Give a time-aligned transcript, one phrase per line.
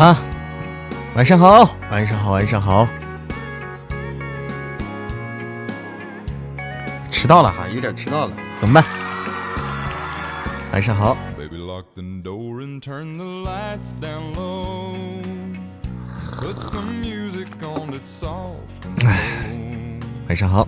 [0.00, 0.16] 啊，
[1.14, 2.88] 晚上好，晚上好，晚上好。
[7.10, 8.84] 迟到了哈，有点迟到了，怎么办？
[10.72, 11.14] 晚上好。
[20.28, 20.66] 晚上好。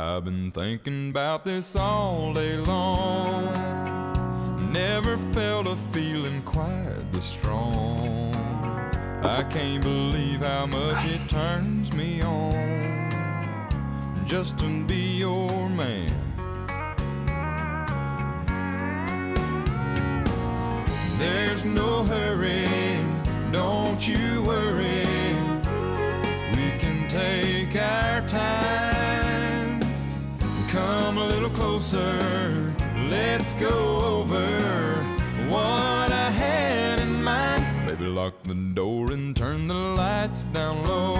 [0.00, 3.52] I've been thinking about this all day long.
[4.72, 8.34] Never felt a feeling quite this strong.
[9.22, 13.10] I can't believe how much it turns me on
[14.24, 16.10] just to be your man.
[21.18, 22.66] There's no hurry,
[23.52, 25.04] don't you worry
[26.54, 28.89] We can take our time.
[30.70, 32.72] Come a little closer,
[33.08, 34.46] let's go over
[35.48, 37.64] what I had in mind.
[37.84, 41.16] Maybe lock the door and turn the lights down low.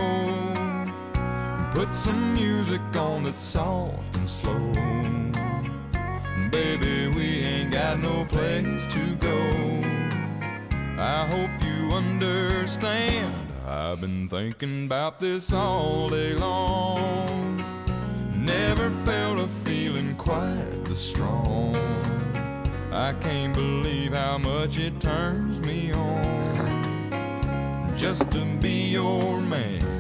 [1.75, 4.73] Put some music on that's soft and slow.
[6.53, 9.37] Baby, we ain't got no place to go.
[10.97, 13.35] I hope you understand.
[13.67, 17.50] I've been thinking about this all day long.
[18.51, 21.77] Never felt a feeling quite this strong.
[22.91, 30.00] I can't believe how much it turns me on just to be your man.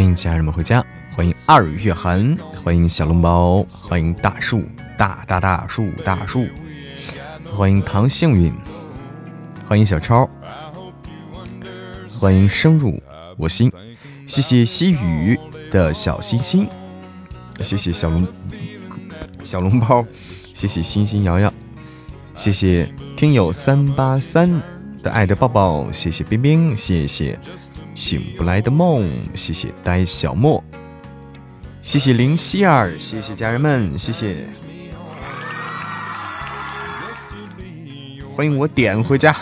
[0.00, 0.82] 欢迎家人们回家，
[1.14, 2.34] 欢迎二月寒，
[2.64, 4.64] 欢迎小笼包，欢迎大树
[4.96, 6.46] 大大大树大树，
[7.54, 8.50] 欢迎唐幸运，
[9.68, 10.26] 欢迎小超，
[12.18, 12.98] 欢迎升入
[13.36, 13.70] 我心，
[14.26, 15.38] 谢谢西雨
[15.70, 16.66] 的小心心，
[17.62, 18.26] 谢谢小笼
[19.44, 20.02] 小笼包，
[20.34, 21.52] 谢谢星星瑶瑶，
[22.34, 24.50] 谢谢听友三八三
[25.02, 27.38] 的爱的抱抱，谢谢冰冰，谢谢。
[28.00, 30.64] 醒不来的梦，谢谢呆小莫，
[31.82, 34.46] 谢谢林希儿，谢谢家人们，谢谢，
[38.34, 39.36] 欢迎我点回家，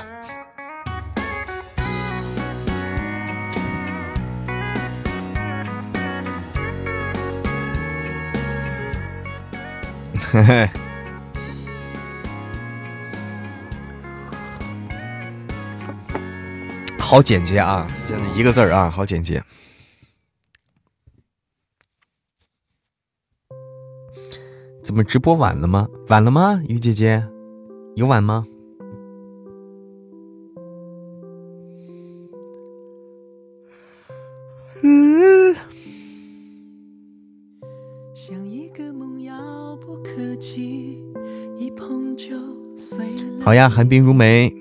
[10.33, 10.69] 嘿嘿。
[17.09, 17.87] 好简洁啊，
[18.37, 19.43] 一个字儿啊，好简洁。
[24.83, 25.89] 怎么直播晚了吗？
[26.09, 26.61] 晚了吗？
[26.69, 27.27] 于姐姐，
[27.97, 28.45] 有晚吗？
[34.83, 35.57] 嗯。
[43.43, 44.55] 好呀，寒冰如梅。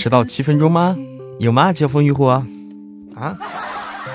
[0.00, 0.96] 迟到七分钟吗？
[1.38, 1.74] 有吗？
[1.74, 2.42] 交锋渔火
[3.14, 3.38] 啊？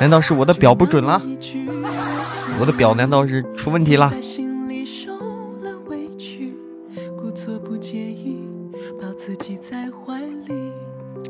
[0.01, 1.21] 难道是我的表不准了？
[2.59, 4.11] 我的表难道是出问题了？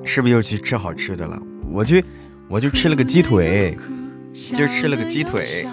[0.05, 1.37] 是不是又去吃好吃的了？
[1.69, 2.01] 我去，
[2.47, 3.77] 我就吃了个鸡腿，
[4.31, 5.67] 今儿吃了个鸡腿，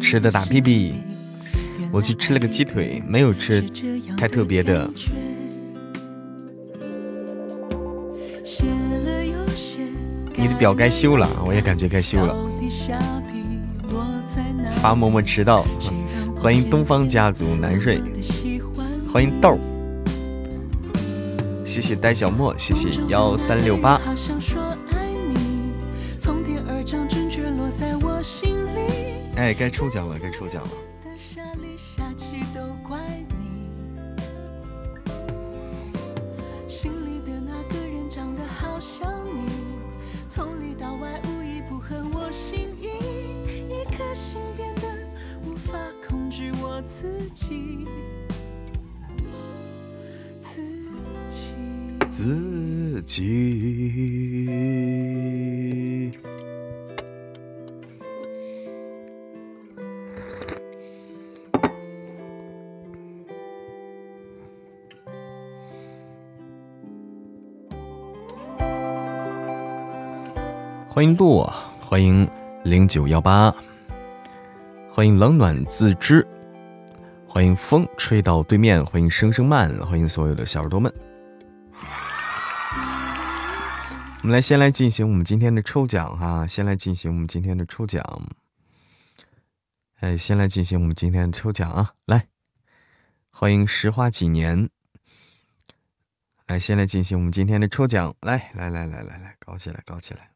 [0.00, 0.94] 吃的打屁屁。
[1.90, 3.60] 我去吃了个鸡腿，没有吃
[4.16, 4.88] 太特别的。
[10.40, 12.34] 你的表该修了，我也感觉该修了。
[14.80, 15.66] 发嬷嬷迟到，
[16.34, 18.00] 欢迎东方家族南瑞，
[19.12, 19.58] 欢迎豆，
[21.62, 24.00] 谢谢呆小莫，谢谢幺三六八。
[29.36, 30.70] 哎，该抽奖了，该抽奖了。
[46.82, 47.86] 自己。
[50.40, 50.60] 自
[51.30, 51.52] 己，
[52.08, 53.30] 自己
[70.92, 71.48] 欢迎路，
[71.80, 72.28] 欢迎
[72.64, 73.54] 零九幺八，
[74.90, 76.26] 欢迎冷暖自知，
[77.32, 80.92] 欢迎风吹到对面，欢迎声声慢，欢迎所有的小耳朵们。
[84.20, 88.04] 我们来先来进行我们今天的抽奖哈，先来进行我们今天的抽奖。
[90.00, 91.94] 哎，先来进行我们今天的抽奖啊！
[92.04, 92.26] 来，
[93.30, 94.68] 欢迎石花几年。
[96.48, 98.12] 来，先来进行我们今天的抽奖。
[98.22, 100.29] 来来来来来来，搞起来，搞起来！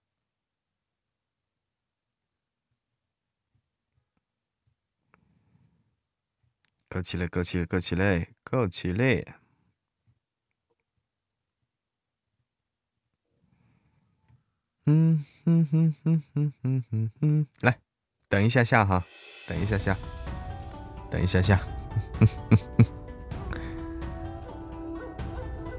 [6.95, 9.35] 搞起来，搞起来，搞起来，搞起来！
[14.87, 17.77] 嗯哼哼哼哼哼哼哼，来，
[18.29, 19.05] 等一下下哈，
[19.49, 19.97] 等一下下，
[21.11, 21.61] 等一下下，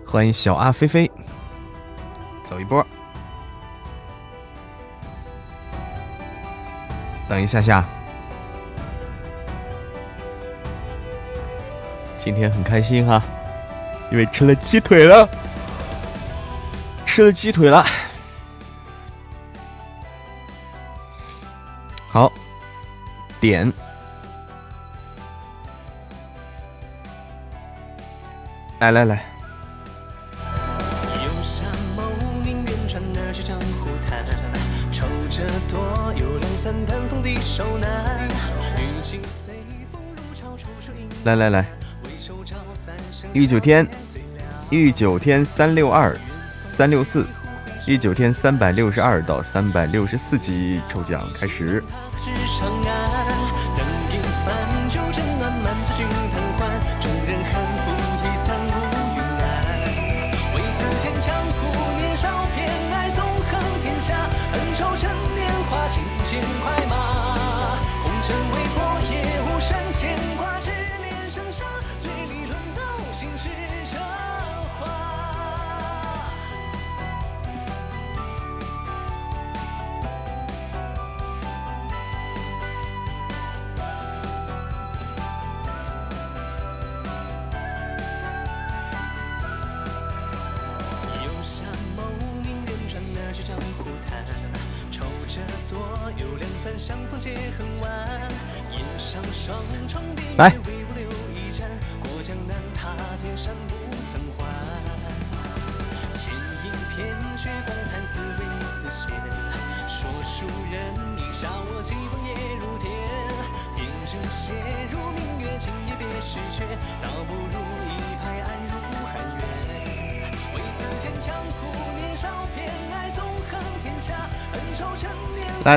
[0.05, 1.09] 欢迎小阿飞飞，
[2.43, 2.85] 走一波，
[7.29, 7.87] 等一下下，
[12.25, 13.21] 今天很开心哈，
[14.11, 15.29] 因为吃了鸡腿了，
[17.05, 17.85] 吃了鸡腿了。
[22.09, 22.31] 好，
[23.39, 23.71] 点，
[28.79, 29.23] 来来来。
[41.23, 41.65] 来来来，
[43.35, 43.85] 御九天，
[44.69, 46.17] 御九天三六二
[46.63, 47.27] 三六四。
[47.85, 51.83] 御九天三百六十二到三百六十四级抽奖开始。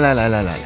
[0.01, 0.59] 来来来来来。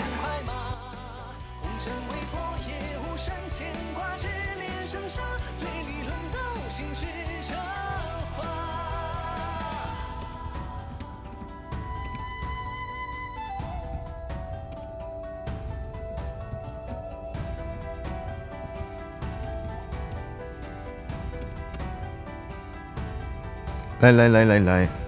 [24.03, 25.02] 来来来来来，十、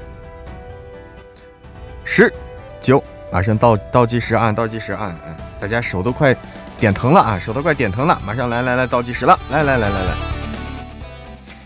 [3.34, 4.52] 马上倒倒计时啊！
[4.52, 5.12] 倒计时啊！
[5.26, 6.32] 嗯，大家手都快
[6.78, 7.36] 点疼了啊！
[7.36, 9.36] 手都快点疼了，马上来来来倒计时了！
[9.50, 10.14] 来来来来来，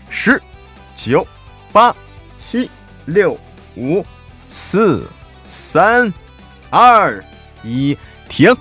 [0.09, 0.41] 十、
[0.95, 1.27] 九、
[1.71, 1.95] 八、
[2.35, 2.71] 七、
[3.05, 3.37] 六、
[3.75, 4.03] 五、
[4.49, 5.07] 四、
[5.47, 6.11] 三、
[6.71, 7.23] 二、
[7.61, 7.95] 一，
[8.27, 8.51] 停。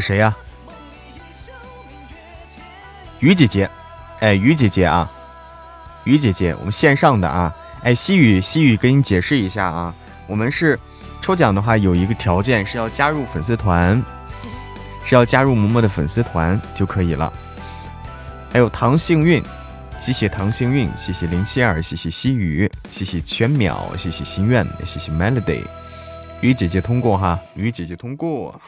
[0.00, 0.34] 谁呀？
[3.18, 3.68] 于姐姐，
[4.20, 5.10] 哎，于姐姐啊，
[6.04, 9.94] 于姐姐，我们线上的啊，哎，西雨，西雨，给你解释一下啊，
[10.26, 10.78] 我们是
[11.20, 14.02] 抽奖的话，有一个条件是要加入粉丝团，
[15.04, 17.30] 是要加入嬷嬷的粉丝团就可以了。
[18.50, 19.42] 还有唐幸运，
[20.00, 25.62] 谢谢唐幸运，谢谢林希儿，谢谢西雨，谢谢全淼，谢谢心愿，谢谢 Melody，
[26.40, 28.58] 雨姐姐通过哈，雨姐姐通过。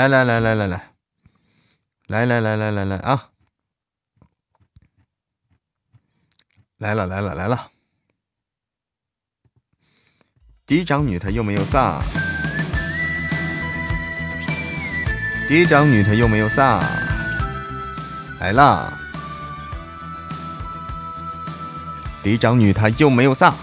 [0.00, 0.94] 来来来来来来，
[2.06, 3.28] 来来来来来来啊！
[6.78, 7.70] 来了来了来了！
[10.64, 12.02] 嫡长女她又没有撒，
[15.46, 16.80] 嫡长女她又没有撒，
[18.40, 18.98] 来啦！
[22.22, 23.54] 嫡长女她又没有撒。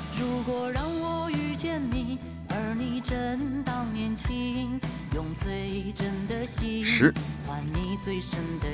[6.98, 7.14] 十、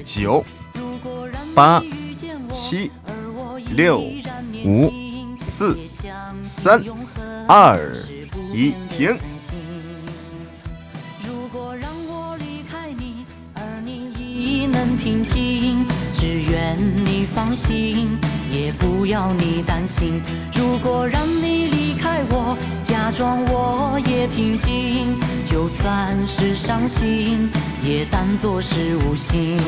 [0.06, 0.46] 九、
[1.54, 1.84] 八、
[2.54, 2.90] 七、
[3.76, 4.00] 六、
[4.64, 4.90] 五、
[5.38, 5.78] 四、
[6.42, 6.82] 三、
[7.46, 7.78] 二、
[8.54, 9.18] 一，停。
[18.50, 20.22] 也不要你担心，
[20.54, 27.50] 如果让你离开我，假装我也平静，就算是伤心，
[27.84, 29.60] 也当作是无心。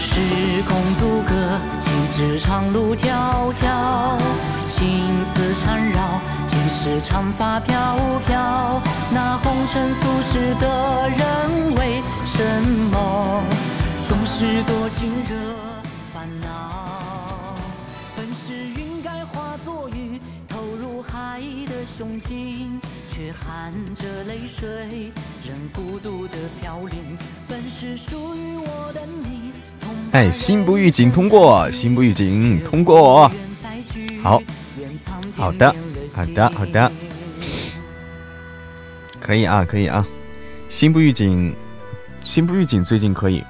[0.00, 4.18] 时空阻隔，岂知长路迢迢，
[4.70, 8.80] 情丝缠绕，几时长发飘飘？
[9.10, 13.42] 那红尘俗世的人，为什么
[14.08, 15.54] 总是多情惹
[16.14, 17.56] 烦恼？
[18.16, 22.80] 本是云该化作雨，投入海的胸襟，
[23.14, 25.12] 却含着泪水，
[25.46, 27.18] 仍孤独的飘零。
[27.46, 29.52] 本是属于我的你。
[30.12, 33.30] 哎，心不预警通过，心不预警通过。
[34.22, 34.42] 好，
[35.36, 35.76] 好的，
[36.14, 36.90] 好的，好的，
[39.20, 40.06] 可以啊，可以啊。
[40.70, 41.54] 心不预警，
[42.22, 43.44] 心不预警最近可以，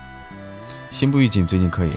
[0.91, 1.93] 心不预警最近可以。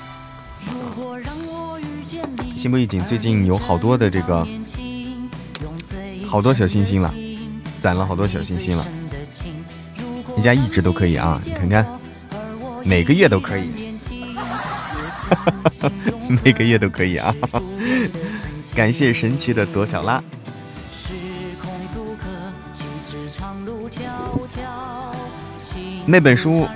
[2.56, 4.48] 心不预警最近有好多的这个。
[6.28, 7.14] 好多小星星了，
[7.86, 8.84] 攒了好多小心心了。
[10.34, 11.86] 人家一直都可以啊，你看看，
[12.84, 13.96] 每个月都可以，
[16.44, 17.36] 每个月都可以啊。
[18.74, 20.20] 感谢神奇的朵小拉。
[26.08, 26.68] 那本书。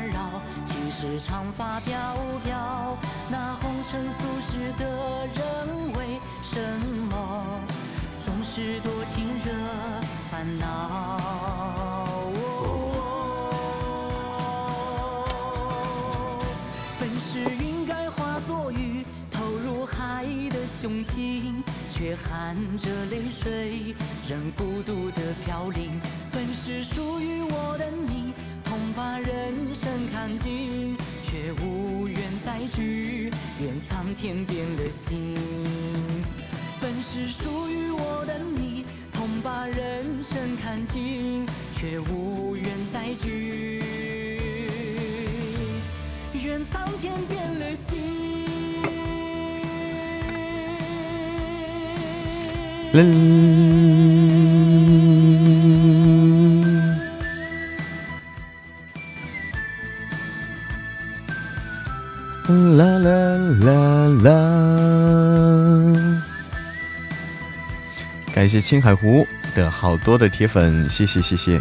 [68.69, 71.59] 青海湖的好多的铁粉，谢谢谢谢！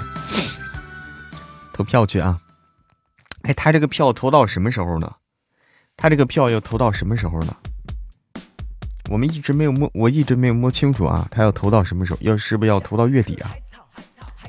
[1.73, 2.39] 投票去啊！
[3.45, 5.11] 哎，他这个票投到什么时候呢？
[5.97, 7.57] 他这个票要投到什么时候呢？
[9.09, 12.19] 我们一直没有摸，我一直没有摸清楚啊，他要投到什么时候？
[12.21, 13.51] 要是不是要投到月底啊？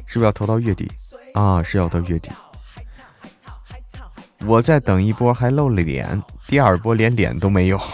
[0.05, 0.91] 是不是要投到月底
[1.35, 1.63] 啊？
[1.63, 2.29] 是要到月底。
[4.45, 7.81] 我在等一波还露了脸，第二波连脸都没有。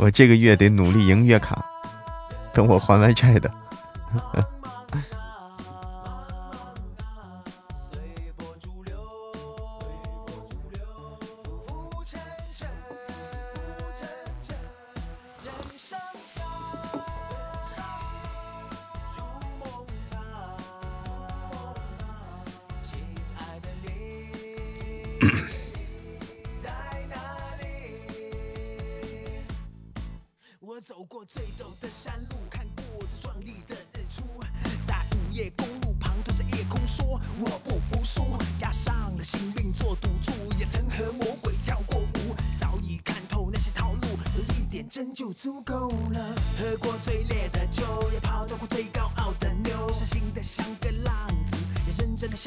[0.00, 1.64] 我这个月得努力赢月卡，
[2.52, 3.48] 等我还完债的。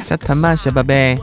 [0.07, 1.15] 加团吧，小宝贝。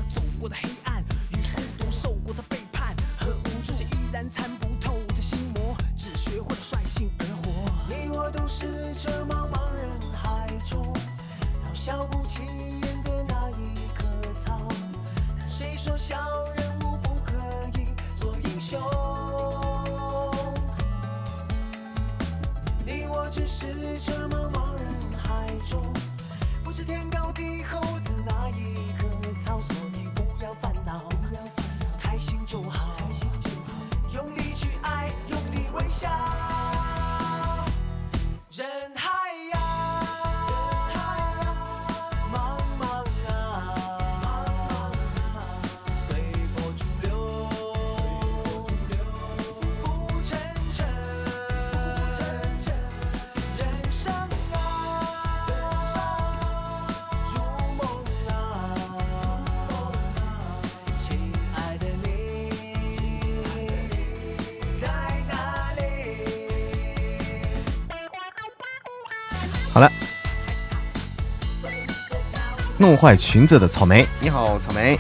[73.05, 74.99] 坏裙子的草莓，你好，草莓，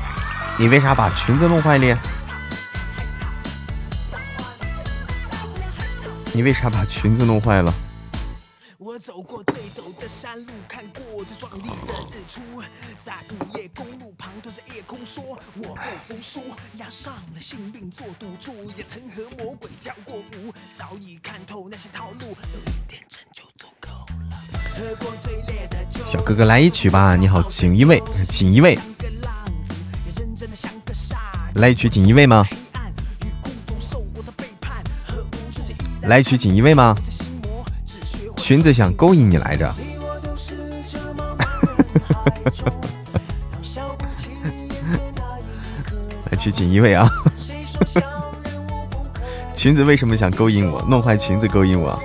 [0.58, 1.98] 你为啥把裙子弄坏了？
[6.34, 7.72] 你为啥把裙子弄坏了？
[26.34, 28.76] 哥哥来一曲吧，你好，锦衣卫，锦衣卫，
[31.54, 32.44] 来一曲锦衣卫吗？
[36.02, 36.96] 来一曲锦衣卫吗？
[38.36, 39.72] 裙子想勾引你来着，
[46.32, 47.08] 来曲锦衣卫啊！
[49.54, 50.82] 裙子为什么想勾引我？
[50.88, 51.96] 弄坏裙子勾引我？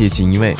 [0.00, 0.56] 谢锦衣卫。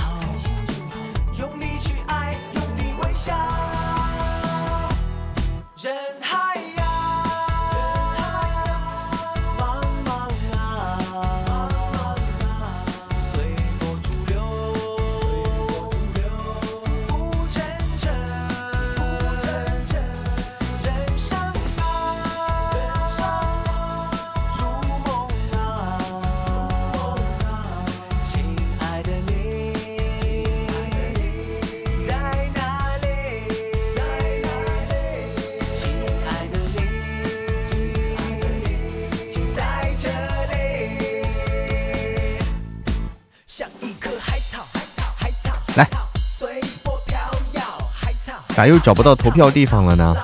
[48.61, 50.15] 咋又找不到投票地方了呢？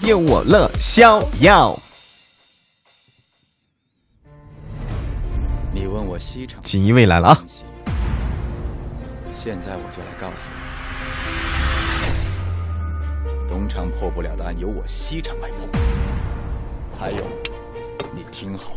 [0.00, 1.78] 用我乐逍遥。
[5.74, 7.44] 你问我西厂，锦衣卫来了啊！
[9.30, 10.56] 现在我就来告诉你，
[13.46, 15.68] 东厂破不了的案由我西厂来破。
[16.98, 17.22] 还有，
[18.14, 18.72] 你听好，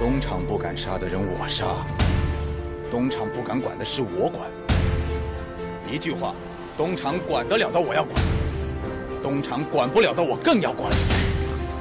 [0.00, 1.66] 东厂不敢杀的人我杀。
[2.90, 4.48] 东厂不敢管的事我管，
[5.92, 6.34] 一句话，
[6.74, 8.14] 东厂管得了的我要管，
[9.22, 10.90] 东厂管不了的我更要管。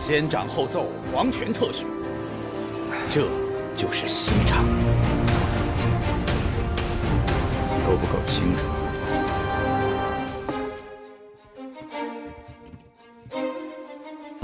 [0.02, 1.86] 先斩后奏，皇权特许，
[3.10, 3.22] 这
[3.76, 4.66] 就是西厂，
[7.86, 8.77] 够不够清楚？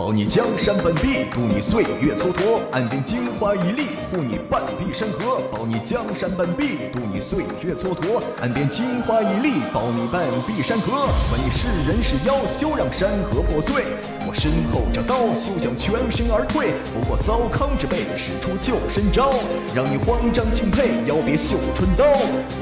[0.04, 5.40] 保你江山半壁，渡你岁月蹉跎；岸边金花一粒，护你半壁山河。
[5.50, 11.08] 保你江山半壁，渡你岁月蹉跎；岸边金花一粒，保你半壁山河。
[11.30, 13.86] 管你是人是妖，休让山河破碎。
[14.34, 16.74] 身后这刀，休想全身而退。
[16.94, 19.32] 不过糟糠之辈，使出救身招，
[19.74, 22.04] 让你慌张敬佩，要别绣春刀。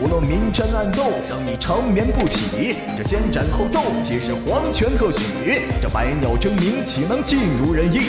[0.03, 2.75] 无论明争暗斗，让你长眠不起。
[2.97, 5.63] 这先斩后奏，皆是皇权特许。
[5.81, 7.21] 这百鸟争鸣，岂能？
[7.23, 7.99] 尽如人意，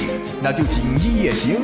[0.43, 1.61] 那就锦衣夜行，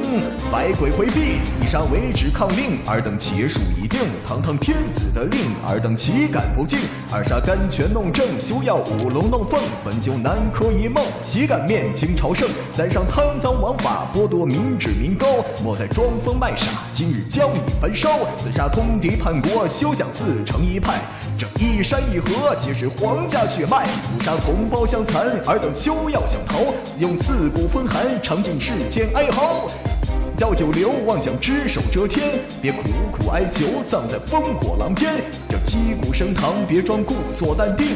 [0.53, 2.79] 百鬼回避，以杀为止抗命。
[2.87, 6.79] 尔等结束已定，堂堂天子的令，尔等岂敢不敬？
[7.11, 12.47] 二杀甘泉弄正，休要舞龙弄凤，本就南柯一梦，岂敢面面清朝圣？
[12.71, 15.27] 三上贪赃枉法，剥夺民脂民膏，
[15.65, 18.11] 莫再装疯卖傻，今日将你焚烧！
[18.37, 21.01] 刺杀通敌叛国，休想自成一派。
[21.39, 26.59] 这一山一河，皆是皇家血脉，屠杀同胞相残，尔等休要想逃，
[26.99, 29.67] 用刺骨风寒，尝尽世间哀嚎。
[30.37, 35.15] 叫九流妄想只手遮天，别苦苦哀求，葬在烽火狼烟。
[35.49, 37.87] 叫击鼓升堂，别装故作淡定。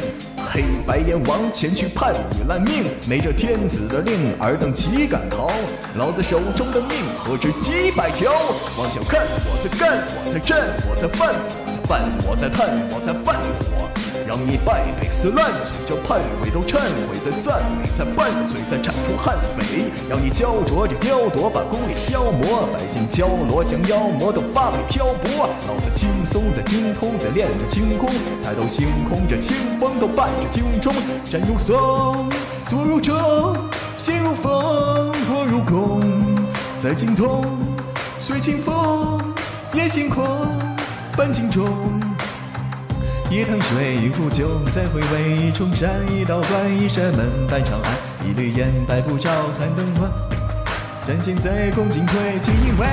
[0.51, 5.49] 黑白阎王前去判你烂命，没这天子的令，尔等岂敢逃？
[5.95, 8.31] 老子手中的命，何止几百条？
[8.77, 11.33] 妄想干，我在干，我在战，我在犯。
[11.65, 13.91] 我在犯我在探，我在犯火，
[14.25, 25.49] 让你败北死烂嘴，这叛鬼都忏悔，在赞美，在拌嘴，在铲除悍匪，让你焦灼着雕琢，把功力消磨，百姓敲锣降妖魔，都发配漂泊。
[25.67, 28.07] 老子轻松在精通，在练着轻功，
[28.41, 30.93] 抬头星空，这清风都伴着军中。
[31.25, 32.29] 山如松，
[32.67, 33.15] 坐如钟，
[33.95, 36.01] 心如风，魄如弓，
[36.79, 37.45] 在精通，
[38.19, 39.21] 随清风，
[39.73, 40.47] 也心狂。
[41.15, 41.67] 半镜中，
[43.29, 45.89] 一塘水一壶酒，再回味重山。
[46.11, 48.27] 一道关，一扇门，半长安。
[48.27, 50.09] 一缕烟，百步照，寒灯光。
[51.05, 52.87] 展现在宫进退，锦衣卫。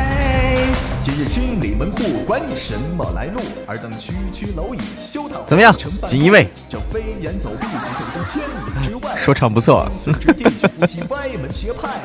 [1.04, 3.40] 今日清理门户，管你什么来路。
[3.68, 5.72] 尔等区区蝼蚁，休讨怎么样？
[6.08, 6.48] 锦衣卫。
[6.68, 9.16] 这飞檐走壁，走出千里之外。
[9.16, 9.88] 说唱不错。
[11.08, 12.00] 歪门邪派。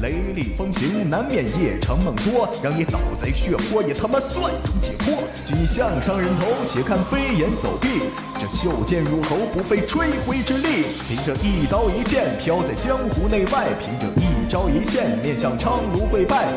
[0.00, 5.22] 雷厉风行，难免夜长梦多，让你倒在血泊，也他妈算种解脱。
[5.44, 8.00] 举项上人头，且看飞檐走壁。
[8.40, 10.86] 这袖剑入喉，不费吹灰之力。
[11.06, 16.48] 凭着一刀一剑，飘在江湖内外；凭着一招一线，面向苍庐跪拜。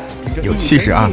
[0.42, 1.08] 有气势啊！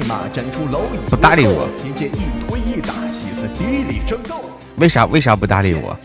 [1.11, 1.69] 不搭理我。
[1.79, 4.41] 凭借一推一打，歇斯底里争斗。
[4.77, 5.05] 为啥？
[5.05, 5.95] 为啥不搭理我？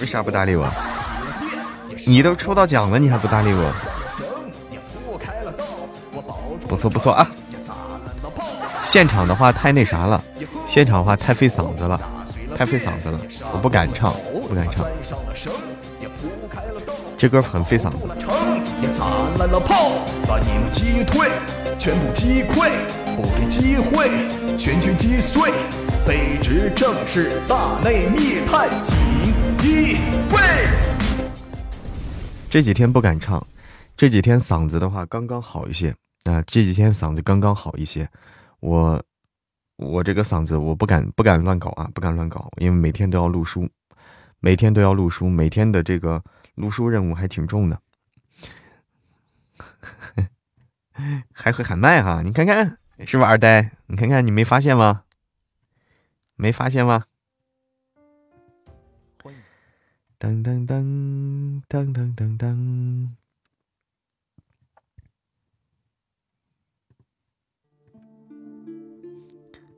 [0.00, 0.66] 为啥不搭理我？
[2.06, 3.70] 你都抽到奖了，你还不搭理我？
[6.66, 7.30] 不错不错啊！
[8.82, 10.22] 现场的话太那啥了，
[10.66, 12.00] 现场的话太费嗓子了，
[12.56, 13.20] 太费嗓子了，
[13.52, 14.14] 我不敢唱，
[14.48, 14.86] 不敢唱。
[17.18, 18.08] 这歌很费嗓子。
[19.38, 21.30] 来了炮，把你们击退，
[21.78, 22.72] 全部击溃，
[23.14, 24.08] 不给机会，
[24.58, 25.52] 全军击碎。
[26.04, 28.96] 卑职正是大内密探锦
[29.62, 29.96] 衣
[30.32, 30.40] 卫。
[32.50, 33.46] 这几天不敢唱，
[33.96, 35.94] 这几天嗓子的话刚刚好一些。
[36.24, 38.08] 啊，这几天嗓子刚刚好一些，
[38.58, 39.00] 我
[39.76, 43.68] 我这个嗓子我不敢不敢乱搞啊，不敢乱搞，因为每天都要录书，
[44.40, 46.20] 每天都要录书，每天的这个
[46.56, 47.78] 录书任务还挺重的，
[51.32, 53.72] 还会喊麦哈，你看看是不是二呆？
[53.86, 55.04] 你看看你没发现吗？
[56.34, 57.04] 没发现吗？
[60.18, 63.16] 当当当当当当当。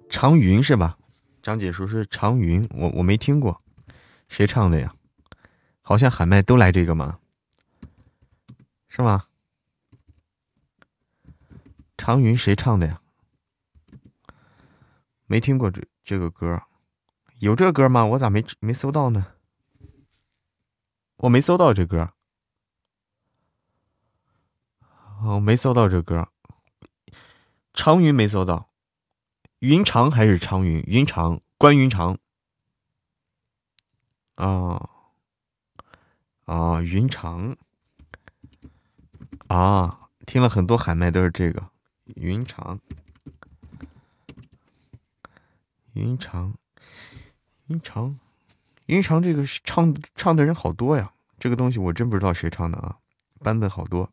[0.08, 0.98] 长云是吧？
[1.42, 3.62] 张姐说是长云，我我没听过，
[4.28, 4.94] 谁唱的呀？
[5.82, 7.18] 好像喊麦都来这个吗？
[8.88, 9.24] 是吗？
[12.00, 13.02] 长云谁唱的呀？
[15.26, 16.62] 没听过这这个歌，
[17.40, 18.06] 有这歌吗？
[18.06, 19.34] 我咋没没搜到呢？
[21.16, 22.14] 我没搜到这歌，
[25.22, 26.30] 哦，没搜到这歌，
[27.74, 28.70] 长云没搜到。
[29.58, 30.82] 云长还是长云？
[30.86, 32.16] 云长，关云长。
[34.36, 34.88] 啊
[36.46, 37.58] 啊，云长。
[39.48, 41.68] 啊，听了很多喊麦都是这个
[42.16, 42.78] 云长。
[45.92, 46.54] 云长，
[47.66, 48.16] 云长，
[48.86, 51.12] 云长，这个唱唱的人好多呀！
[51.38, 52.96] 这个东西我真不知道谁唱的啊，
[53.40, 54.08] 版本好多。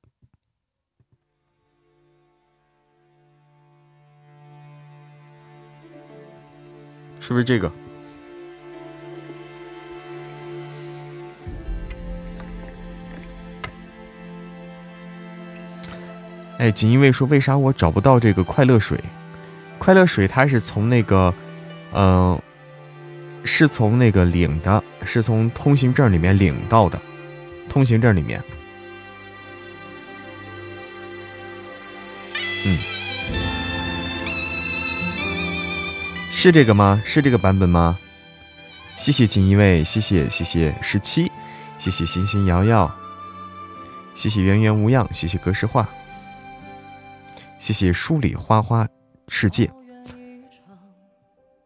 [7.19, 7.71] 是不是这个？
[16.58, 19.00] 哎，锦衣卫说为啥我找不到这个快乐水？
[19.78, 21.32] 快乐水它是从那个，
[21.93, 22.41] 嗯，
[23.43, 27.00] 是从那个领的，是从通行证里面领到的，
[27.70, 28.43] 通行证里面。
[32.65, 32.78] 嗯，
[36.32, 37.00] 是这个吗？
[37.06, 37.96] 是这个版本吗？
[38.98, 41.32] 谢谢锦衣卫，谢谢谢谢十七，
[41.78, 42.91] 谢谢星星瑶瑶，
[44.15, 45.88] 谢谢圆圆无恙，谢谢格式化。
[47.58, 48.88] 谢谢书里花花
[49.28, 49.70] 世界，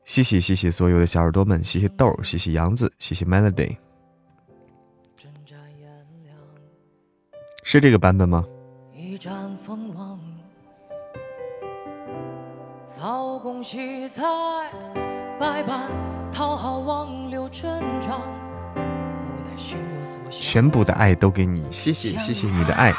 [0.04, 3.78] 谢谢谢谢所有的小耳朵们，谢谢豆，谢谢杨子，谢谢 Melody，
[7.64, 8.46] 是这个版本吗？
[20.30, 22.94] 全部的爱都给你，谢谢谢谢你的爱。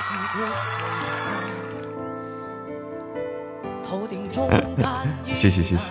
[5.27, 5.85] 谢谢谢谢。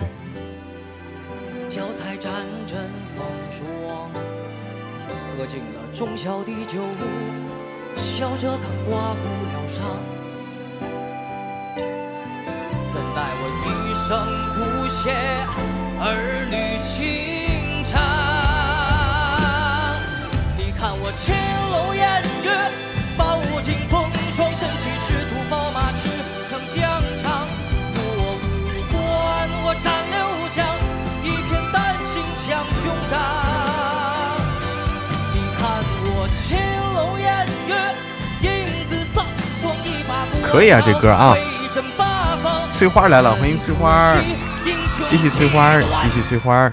[1.70, 2.32] 脚踩战
[2.66, 4.10] 阵风霜，
[5.38, 6.82] 喝尽了忠孝的酒，
[7.96, 9.80] 笑着看刮骨疗伤。
[12.92, 14.10] 怎奈我一生
[14.56, 14.60] 不
[14.90, 15.00] 屑
[16.00, 16.04] 儿
[16.50, 17.92] 女情长？
[20.58, 21.34] 你看我青
[21.72, 21.98] 楼偃
[22.44, 22.48] 月，
[23.18, 23.22] 饱
[23.62, 24.10] 经风
[40.52, 41.34] 可以啊，这歌啊！
[42.74, 44.14] 翠花来了，欢迎翠花，
[45.06, 46.70] 谢谢翠花，谢谢翠花。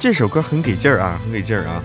[0.00, 1.80] 这首歌很给劲儿啊，很给劲儿啊！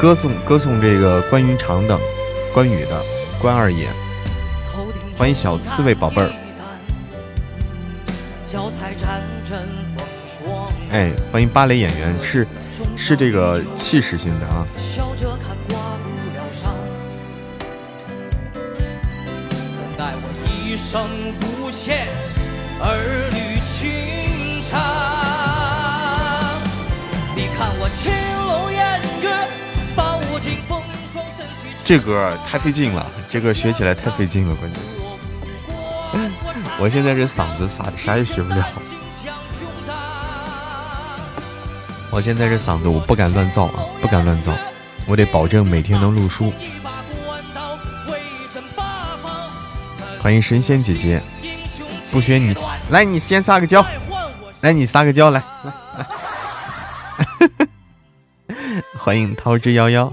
[0.00, 1.98] 歌颂歌颂这个关云长的，
[2.52, 3.02] 关羽的，
[3.42, 3.88] 关二爷。
[5.16, 6.30] 欢迎小刺猬宝贝儿。
[10.94, 12.46] 哎，欢迎芭蕾演员，是
[12.96, 14.64] 是这个气势性的啊。
[31.84, 34.80] 这歌太费劲了，这歌学起来太费劲了，关键。
[36.78, 38.64] 我现在这嗓子啥啥也学不了。
[42.14, 44.52] 我现在这嗓子，我不敢乱造啊，不敢乱造，
[45.04, 46.52] 我得保证每天能录书。
[50.20, 51.20] 欢迎神仙姐姐，
[52.12, 52.56] 不学你，
[52.90, 53.84] 来你先撒个娇，
[54.60, 55.72] 来你撒个娇，来来
[57.48, 57.66] 来，
[58.96, 60.12] 欢迎桃之夭夭，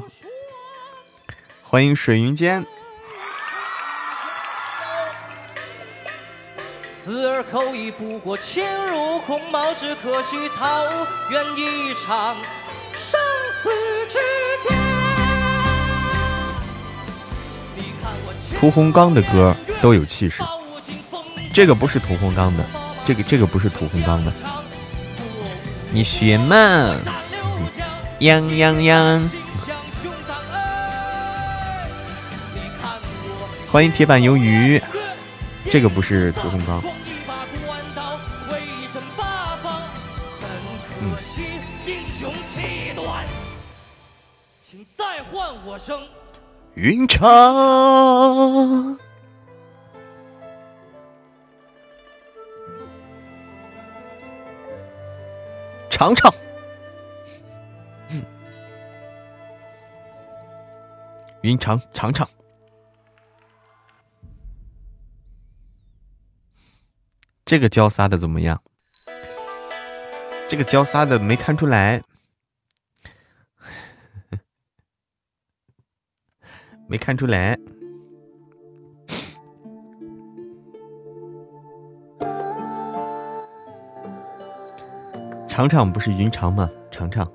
[1.62, 2.66] 欢迎水云间。
[7.44, 10.86] 口已不过情如鸿毛，只可惜桃
[11.30, 12.36] 源一场
[12.96, 13.20] 生
[13.52, 13.70] 死
[14.08, 14.18] 之
[14.68, 14.78] 间。
[18.60, 20.44] 屠洪刚的歌都有气势，
[21.54, 22.64] 这个不是屠洪刚的，
[23.06, 24.32] 这个这个不是屠洪刚的。
[25.92, 26.96] 你学嘛，
[28.20, 29.28] 泱泱泱！
[33.72, 34.82] 欢迎铁板鱿鱼，
[35.72, 36.84] 这个不是屠洪刚。
[46.82, 47.22] 云长，
[55.92, 56.34] 尝尝，
[61.42, 62.28] 云长尝尝，
[67.46, 68.60] 这个胶撒的怎么样？
[70.50, 72.02] 这个胶撒的没看出来。
[76.92, 77.58] 没看出来，
[85.48, 86.70] 尝尝不是云长吗？
[86.92, 87.26] 尝尝，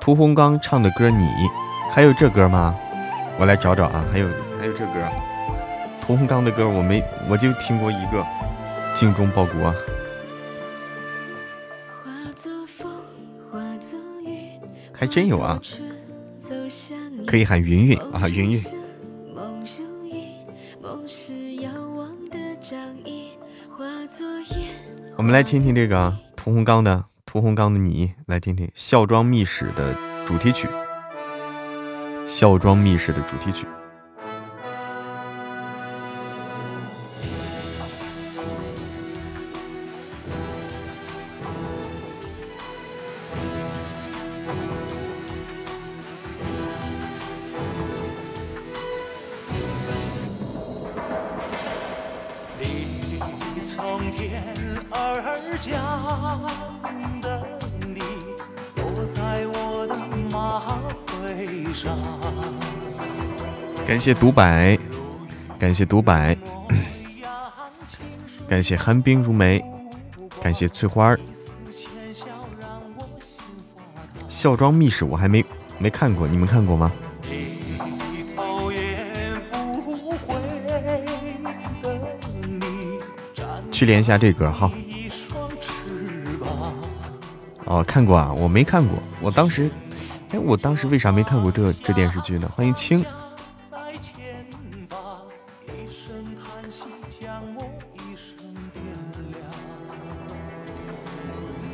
[0.00, 1.28] 屠洪刚唱的歌，你
[1.90, 2.74] 还有这歌吗？
[3.38, 4.92] 我来找找啊，还有还有这歌，
[6.00, 8.22] 屠洪刚的歌我没，我就听过一个
[8.98, 9.70] 《精忠报国》。
[14.98, 15.60] 还真有啊，
[17.24, 18.60] 可以喊云云啊，云云。
[25.16, 29.94] 我们来听听这个屠洪刚的《屠洪刚的你》，来听听《孝庄秘史》的
[30.26, 30.66] 主题曲，
[32.26, 33.68] 《孝庄秘史》的主题曲。
[64.08, 64.78] 谢独白，
[65.58, 66.34] 感谢独白，
[68.48, 69.62] 感谢寒冰如梅，
[70.40, 71.20] 感谢翠花儿。
[74.26, 75.44] 孝庄秘史我还没
[75.76, 76.90] 没看过，你们看过吗？
[83.70, 84.72] 去连一下这歌哈。
[87.66, 89.70] 哦，看过啊，我没看过，我当时，
[90.30, 92.50] 哎，我当时为啥没看过这这电视剧呢？
[92.56, 93.04] 欢迎青。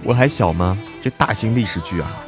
[0.05, 0.77] 我还小吗？
[1.03, 2.21] 这大型历史剧啊！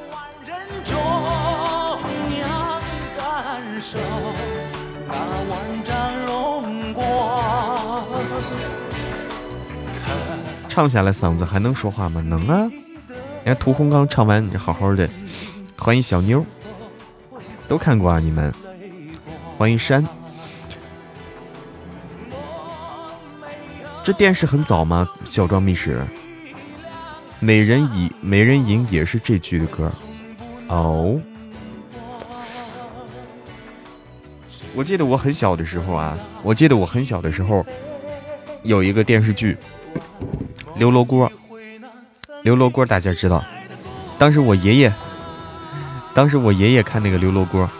[10.68, 12.22] 唱下来嗓子还能说话吗？
[12.22, 12.70] 能啊！
[13.08, 15.08] 你看屠洪刚唱完好好的，
[15.78, 16.44] 欢迎小妞，
[17.68, 18.52] 都看过啊你们？
[19.58, 20.02] 欢迎山，
[24.02, 25.08] 这电视很早吗？
[25.28, 26.02] 小庄秘史。
[27.38, 29.92] 美人影，美人影也是这剧的歌，
[30.68, 31.20] 哦。
[34.74, 37.64] 我记得我很小的时候啊，我记得我很小的时候，
[38.62, 39.56] 有一个电视剧
[40.76, 41.30] 《刘罗锅》，
[42.42, 43.44] 刘罗锅大家知道，
[44.18, 44.92] 当时我爷爷，
[46.14, 47.70] 当时我爷爷看那个刘罗锅，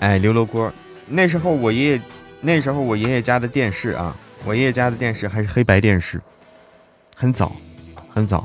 [0.00, 0.72] 哎，刘罗锅，
[1.06, 2.02] 那时候我爷爷，
[2.40, 4.16] 那时候我爷爷家的电视啊。
[4.44, 6.20] 我爷爷家的电视还是黑白电视，
[7.16, 7.52] 很早，
[8.12, 8.44] 很早。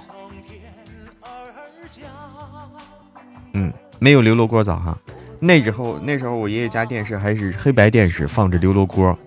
[3.54, 4.96] 嗯，没有刘罗锅早哈。
[5.40, 9.18] 那时候，那时候我爷爷家电视还是黑白电视，放着刘罗锅，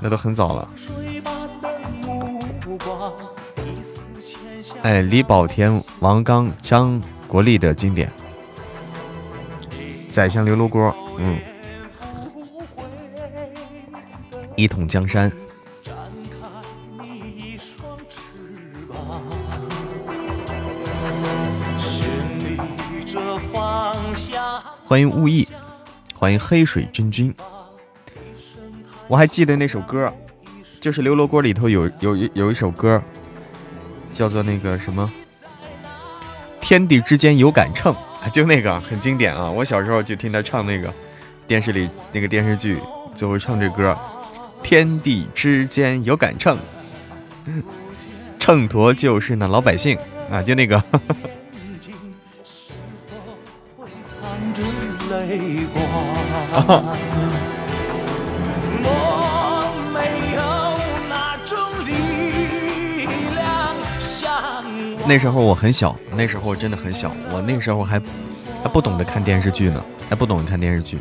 [0.00, 0.68] 那都很早了。
[4.82, 8.10] 哎，李保田、王刚、张国立的经典，
[10.12, 11.38] 《宰相刘罗锅》，嗯。
[14.56, 15.30] 一统江山。
[24.82, 25.46] 欢迎雾意，
[26.14, 27.34] 欢迎黑水君君。
[29.08, 30.12] 我还记得那首歌，
[30.80, 33.00] 就是《刘罗锅》里头有有有一首歌，
[34.12, 35.10] 叫做那个什么
[36.60, 37.94] “天地之间有杆秤”，
[38.32, 39.50] 就那个很经典啊！
[39.50, 40.92] 我小时候就听他唱那个
[41.46, 42.78] 电视里那个电视剧，
[43.14, 43.96] 最后唱这歌。
[44.62, 46.56] 天地之间有杆秤，
[48.38, 49.96] 秤砣就是那老百姓
[50.30, 50.82] 啊，就那个。
[65.08, 68.02] 那时候我很小，那时候真的很小，我那时候还
[68.60, 70.98] 还不懂得看电视剧呢，还不懂得看电视剧。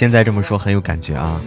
[0.00, 1.38] 现在这么说很有感觉啊，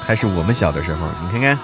[0.00, 1.58] 还是我们小的时候，你看看，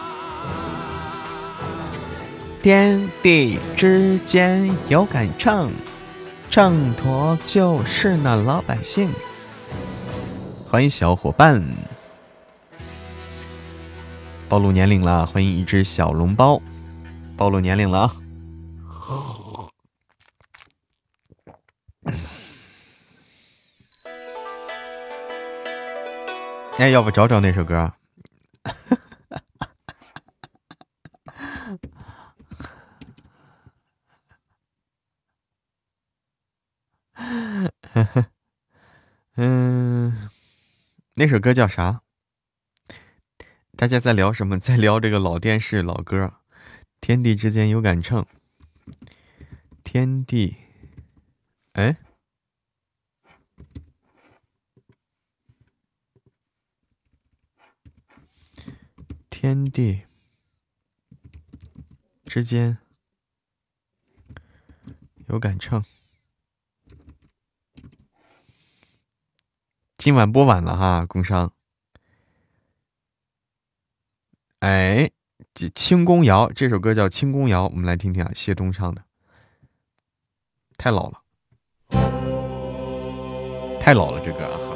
[2.63, 5.73] 天地之间有杆秤，
[6.51, 9.11] 秤砣就是那老百姓。
[10.69, 11.65] 欢迎小伙伴，
[14.51, 16.61] 暴露年龄了，欢迎一只小笼包，
[17.39, 18.15] 暴露年龄了啊。
[26.79, 27.93] 哎，要不找找那首歌？
[39.35, 40.31] 嗯，
[41.15, 42.03] 那首歌叫啥？
[43.77, 44.57] 大家在聊什么？
[44.61, 46.35] 在聊这个老电视老歌，
[47.01, 48.25] 天地之间有杆秤。
[49.83, 50.59] 天地，
[51.73, 51.97] 哎。
[59.41, 60.03] 天地
[62.25, 62.77] 之间
[65.29, 65.85] 有杆秤。
[69.97, 71.53] 今晚播晚了哈，工商。
[74.59, 75.09] 哎，
[75.55, 79.05] 这轻宫谣这首歌叫《轻宫谣》，我们来听听啊，谢东唱的。
[80.77, 81.23] 太老了，
[83.81, 84.68] 太老了，这歌啊。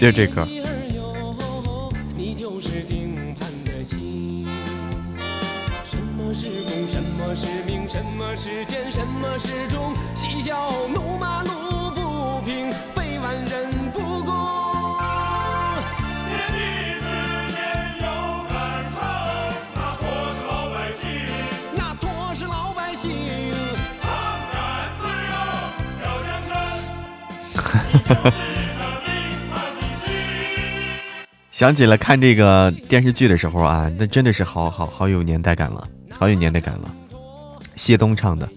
[0.00, 0.48] 就是这歌。
[31.60, 36.90] 想起了看这个电视剧的时候啊，那真的是好好好有年代感了，好有年代感了。
[37.76, 38.48] 谢东唱的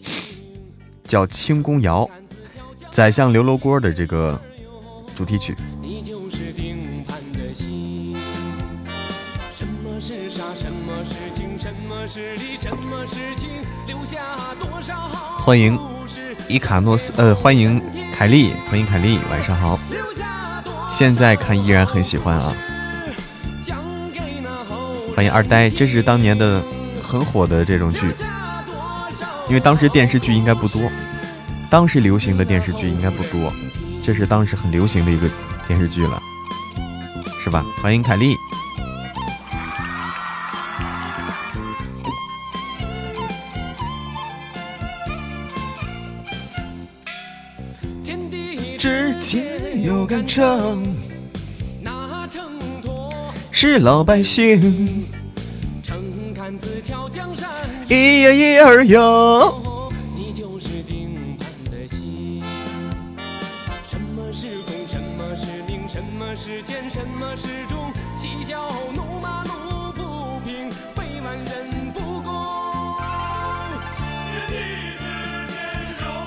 [1.03, 2.05] 叫《清宫谣》，
[2.93, 4.39] 宰相刘罗锅的这个
[5.17, 5.53] 主题曲。
[15.39, 15.77] 欢迎
[16.47, 17.81] 伊卡诺斯，呃，欢迎
[18.15, 19.77] 凯莉，欢迎凯莉，晚上好。
[20.87, 22.55] 现在看依然很喜欢啊！
[25.15, 26.61] 欢迎二呆，这是当年的
[27.01, 28.11] 很火的这种剧，
[29.47, 30.81] 因为当时电视剧应该不多，
[31.69, 33.53] 当时流行的电视剧应该不多，
[34.03, 35.29] 这是当时很流行的一个
[35.67, 36.21] 电视剧了，
[37.43, 37.63] 是吧？
[37.81, 38.35] 欢迎凯丽。
[48.03, 49.53] 天地之间。
[49.83, 50.81] 有杆秤，
[53.65, 55.07] 是老百姓。
[55.81, 57.49] 秤杆子挑江山，
[57.87, 58.99] 一叶一儿有。
[60.17, 62.43] 你就是定盘的心。
[63.85, 67.89] 什么是功，什么是名，什么是奸，什么是忠？
[68.17, 70.53] 嬉笑怒骂路不平，
[71.45, 72.33] 人不公。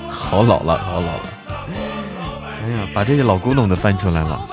[0.09, 1.21] 好老了，好老了。
[2.63, 4.49] 哎呀，把这些老古董都翻出来了。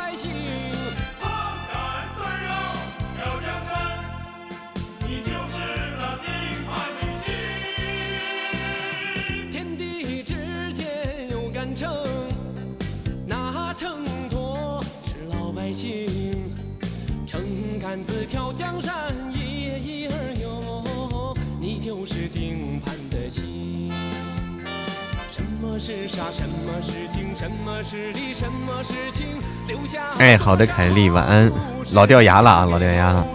[25.85, 26.33] 是傻？
[26.33, 27.37] 什么是情？
[27.37, 28.33] 什么是理？
[28.33, 29.27] 什么是情？
[29.69, 29.99] 留下。
[30.17, 31.53] 哎，好的，凯丽，晚安。
[31.93, 33.27] 老掉牙了啊，老掉牙了。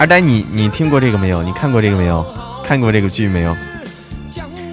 [0.00, 1.44] 二呆，你你听过这个没有？
[1.44, 2.26] 你看过这个没有？
[2.64, 3.56] 看过这个剧没有？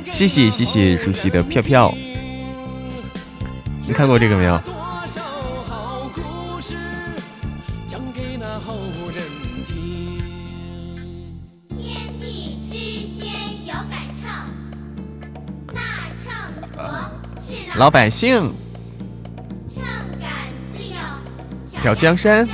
[0.10, 1.94] 谢谢谢谢熟悉的票票。
[3.86, 4.60] 你看过这个没有？
[17.82, 18.54] 老百姓，
[21.82, 22.48] 挑江山，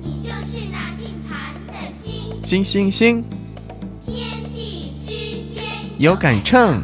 [0.00, 3.22] 你就是那定盘的星星星星。
[4.06, 5.10] 天地之
[5.54, 5.62] 间，
[5.98, 6.80] 有杆秤，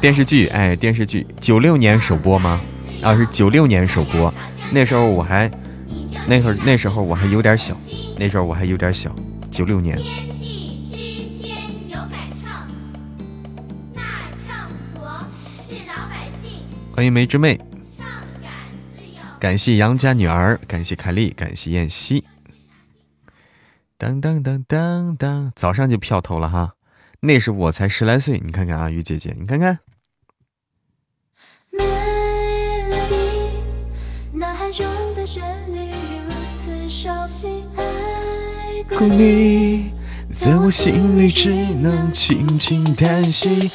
[0.00, 2.58] 电视剧，哎，电视剧，九六年首播吗？
[3.02, 4.32] 啊，是九六年首播，
[4.70, 5.50] 那时候我还，
[6.26, 7.76] 那会儿那时候我还有点小，
[8.16, 9.14] 那时候我还有点小，
[9.50, 9.98] 九六年。
[16.94, 17.58] 欢迎梅之妹，
[19.40, 22.24] 感谢杨家女儿，感谢凯丽，感谢燕西。
[23.98, 26.74] 当当当当当，早上就票投了哈，
[27.18, 29.80] 那时我才十来岁，你看看啊，于姐姐，你看看。
[40.36, 43.70] 在我心里只能轻轻叹息。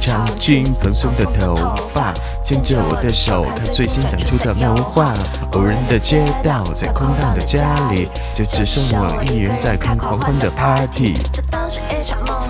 [0.00, 1.54] 长进蓬松的头
[1.92, 5.12] 发，牵着我的手，看最新长出的漫画。
[5.52, 11.14] 偶然的街道，在空荡的家里，就只剩我一人在看狂欢的 party。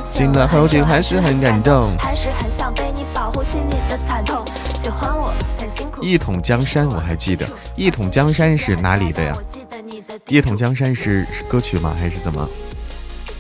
[0.05, 1.91] 醒了后就还是很感动。
[6.01, 7.45] 一统江山，我还记得。
[7.75, 9.37] 一统江山是哪里的呀？
[10.29, 11.93] 一统江山是歌曲吗？
[11.99, 12.49] 还是怎么？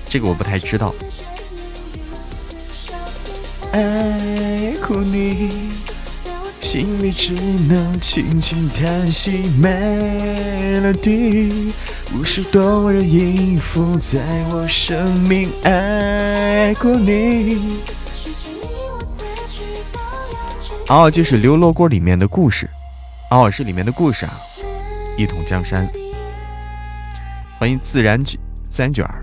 [0.08, 0.94] 这个我不太知道。
[3.72, 5.50] 爱过你，
[6.60, 9.42] 心里只能轻轻叹息。
[9.62, 11.72] Melody，
[12.14, 14.18] 无数动人音符在
[14.50, 15.50] 我生命。
[15.62, 17.78] 爱过你。
[20.88, 22.68] 哦，就是《刘罗锅》里面的故事。
[23.30, 24.32] 哦，是里面的故事啊。
[25.18, 25.86] 一统江山，
[27.58, 28.40] 欢迎自然卷
[28.70, 29.22] 三卷儿。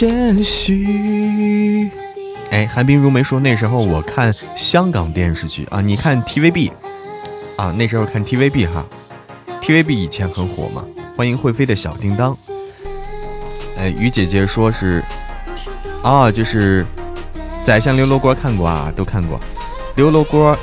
[0.00, 1.90] 珍惜。
[2.50, 6.70] 哎，寒冰如梅说那时候我看香港电视剧啊，你看 TVB
[7.56, 8.86] 啊，那时候看 TVB 哈
[9.60, 10.82] ，TVB 以前很火嘛。
[11.14, 12.34] 欢迎会飞的小叮当。
[13.76, 15.04] 哎，于姐姐说是
[16.02, 16.86] 啊，就是
[17.60, 19.38] 宰相刘罗锅看过啊，都看过。
[19.96, 20.56] 刘罗锅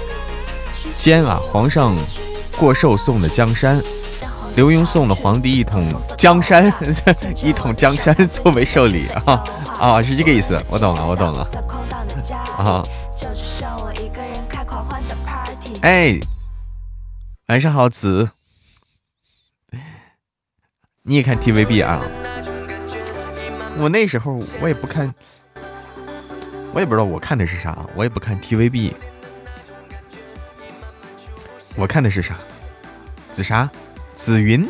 [0.97, 1.95] 煎啊，皇上
[2.57, 3.79] 过寿送的江山。
[4.57, 5.85] 刘墉送了皇帝一统
[6.17, 6.65] 江山，
[7.43, 9.43] 一统江山作为寿礼啊
[9.79, 11.43] 啊，是这个意思，我懂了，我懂了
[12.57, 12.83] 啊。
[15.83, 16.19] 哎，
[17.49, 18.31] 晚上好，子，
[21.03, 22.01] 你也看 TVB 啊？
[23.77, 25.13] 我那时候我也不看，
[26.73, 28.93] 我也不知道我看的是啥，我也不看 TVB，
[31.75, 32.35] 我看的是啥？
[33.31, 33.69] 紫砂。
[34.17, 34.67] 紫云。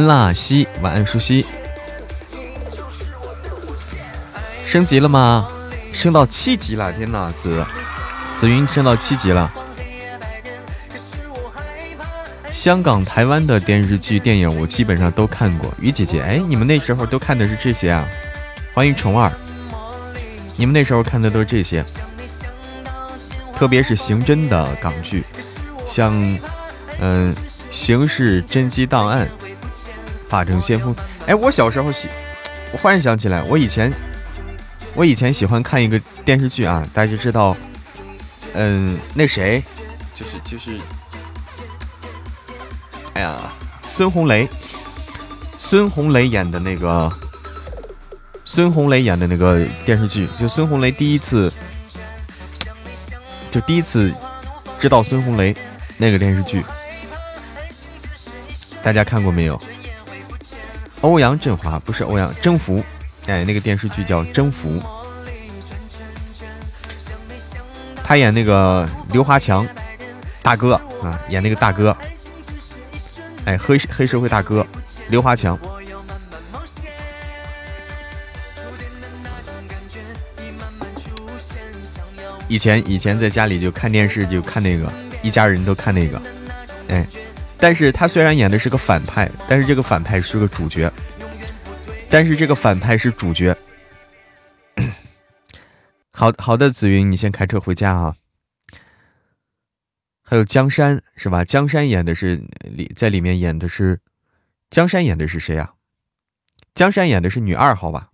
[0.00, 1.44] 安啦，西，晚安，舒西。
[4.66, 5.46] 升级了吗？
[5.92, 6.90] 升到七级了！
[6.92, 7.66] 天哪，紫
[8.38, 9.52] 紫云升到七级了。
[12.50, 15.72] 香港、台湾的电视剧、电影我基本上都看过。
[15.78, 18.08] 于姐姐，哎，你们那时候都看的是这些啊？
[18.72, 19.30] 欢迎虫儿，
[20.56, 21.84] 你们那时候看的都是这些，
[23.52, 25.24] 特别是刑侦的港剧，
[25.86, 26.14] 像
[27.00, 27.34] 嗯
[27.70, 29.28] 《刑事侦缉档案》。
[30.30, 30.94] 法证先锋，
[31.26, 32.06] 哎，我小时候喜，
[32.72, 33.92] 我忽然想起来，我以前，
[34.94, 37.56] 我以前喜欢看一个电视剧啊，大家知道，
[38.54, 39.60] 嗯，那谁，
[40.14, 40.78] 就是就是，
[43.14, 43.52] 哎呀，
[43.84, 44.48] 孙红雷，
[45.58, 47.12] 孙红雷演的那个，
[48.44, 51.52] 孙红雷演的那个电视剧，就孙红雷第一次，
[53.50, 54.14] 就第一次
[54.78, 55.52] 知道孙红雷
[55.98, 56.64] 那个电视剧，
[58.80, 59.60] 大家看过没有？
[61.02, 62.84] 欧阳震华不是欧阳征服，
[63.26, 64.78] 哎，那个电视剧叫《征服》，
[68.04, 69.66] 他演那个刘华强，
[70.42, 71.96] 大哥啊，演那个大哥，
[73.46, 74.66] 哎，黑黑社会大哥
[75.08, 75.58] 刘华强。
[82.46, 84.92] 以前以前在家里就看电视就看那个，
[85.22, 86.20] 一家人都看那个，
[86.88, 87.06] 哎，
[87.60, 90.90] 但是他虽然演的是个反派，但是这个反派是个主角，
[92.08, 93.56] 但是这个反派是主角。
[96.10, 98.16] 好好的，紫云，你先开车回家啊。
[100.22, 101.44] 还有江山是吧？
[101.44, 104.00] 江山演的是里在里面演的是，
[104.70, 105.74] 江山演的是谁呀？
[106.74, 108.10] 江山演的是女二号吧？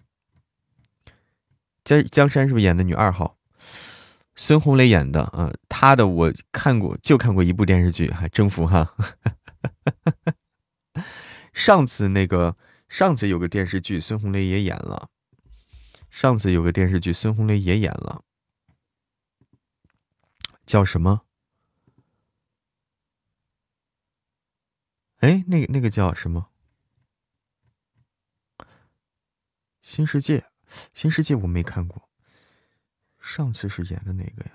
[1.84, 3.35] 江江山是不是演的女二号？
[4.38, 8.94] 孙红雷演的啊，他的我看过，就看过一部电视剧，还征服哈。
[11.54, 12.56] 上次那个
[12.86, 15.08] 上次有个电视剧，孙红雷也演了。
[16.10, 18.22] 上次有个电视剧，孙红雷也演了，
[20.66, 21.22] 叫什么？
[25.20, 26.50] 哎，那个那个叫什么？
[29.80, 30.44] 新世界，
[30.92, 32.05] 新世界我没看过。
[33.26, 34.52] 上次是演的哪个呀？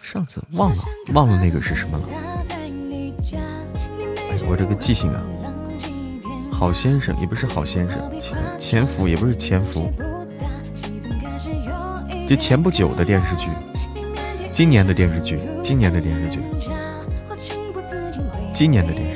[0.00, 0.76] 上次忘了，
[1.12, 2.06] 忘了那个是什么了。
[4.30, 5.20] 哎我这个记性啊，
[6.52, 9.92] 好先生也不是好先生，前前夫也不是前夫，
[12.28, 13.48] 就前不久的电视剧，
[14.52, 16.40] 今年的电视剧，今年的电视剧，
[18.54, 19.15] 今年的电视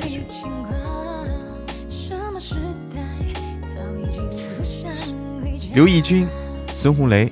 [5.73, 6.27] 刘奕君、
[6.67, 7.31] 孙红雷，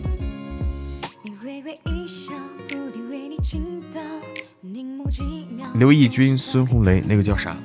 [5.75, 7.57] 刘奕君、孙红雷，那个叫啥？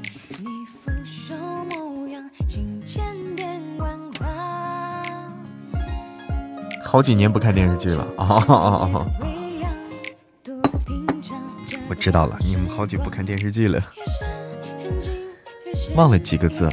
[6.82, 8.04] 好几年不看电视剧了。
[8.16, 9.06] 哦，
[11.88, 13.80] 我知道了，你们好久不看电视剧了，
[15.94, 16.72] 忘了几个字了，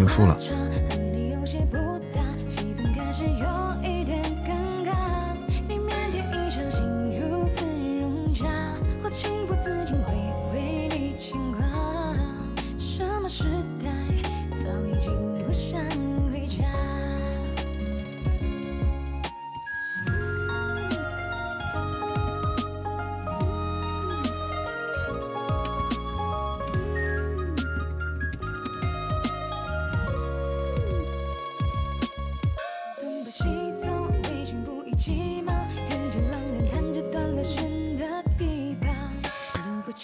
[0.00, 0.69] 听输了。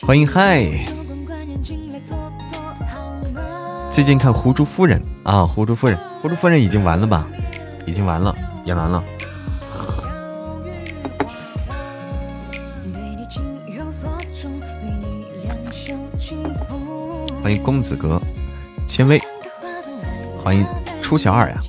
[0.07, 0.65] 欢迎嗨！
[3.91, 7.27] 最近看《狐珠夫人》啊，《狐珠夫人》，《狐珠夫人》已经完了吧？
[7.87, 8.33] 已经完了，
[8.67, 9.03] 演完了。
[17.43, 18.23] 欢迎公子哥，
[18.87, 19.21] 千威，
[20.41, 20.65] 欢迎
[21.03, 21.61] 初小二呀。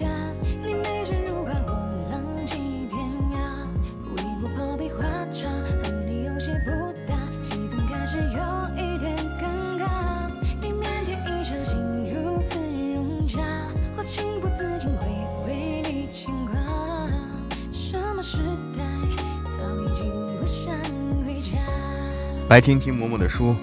[22.57, 23.55] 来听听嬷嬷的书。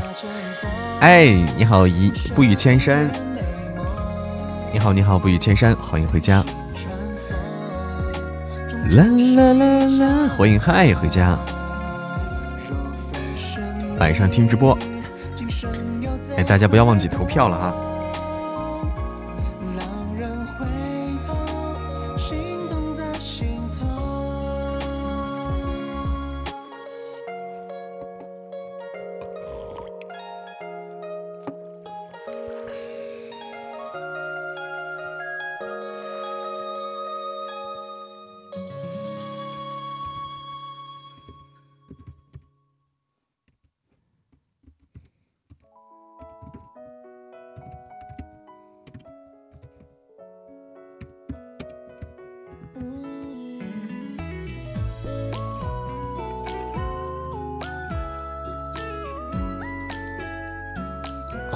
[1.00, 3.10] 哎，你好，一不语千山。
[4.74, 6.44] 你好，你好，不语千山，欢迎回家。
[8.90, 9.04] 啦
[9.36, 11.34] 啦啦啦，欢迎嗨回家。
[13.98, 14.76] 晚上听直播。
[16.36, 17.74] 哎，大家不要忘记投票了哈。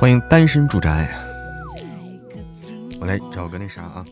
[0.05, 1.09] 欢迎单身住宅，
[3.01, 4.05] 我来找个那啥啊。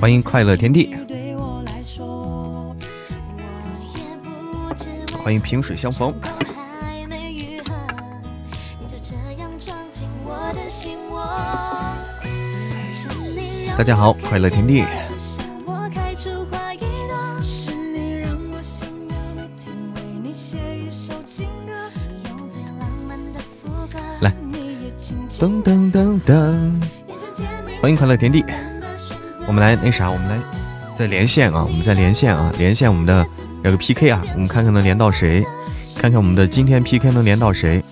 [0.00, 0.94] 欢迎快乐天地，
[5.22, 6.14] 欢迎萍水相逢。
[13.76, 14.84] 大家好，快乐天地。
[24.20, 24.32] 来，
[25.30, 26.82] 噔噔噔噔，
[27.80, 28.44] 欢迎快乐天地。
[29.46, 30.38] 我们来那啥，我们来
[30.98, 33.26] 再连线啊，我们再连线啊，连线我们的
[33.62, 35.44] 这个 PK 啊，我们看看能连到谁，
[35.96, 37.82] 看看我们的今天 PK 能连到谁，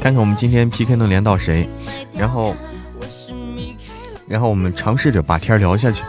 [0.00, 1.68] 看看我们今天 PK 能连到谁，
[2.16, 2.54] 然后。
[4.26, 6.02] 然后我们尝试着把天聊下去，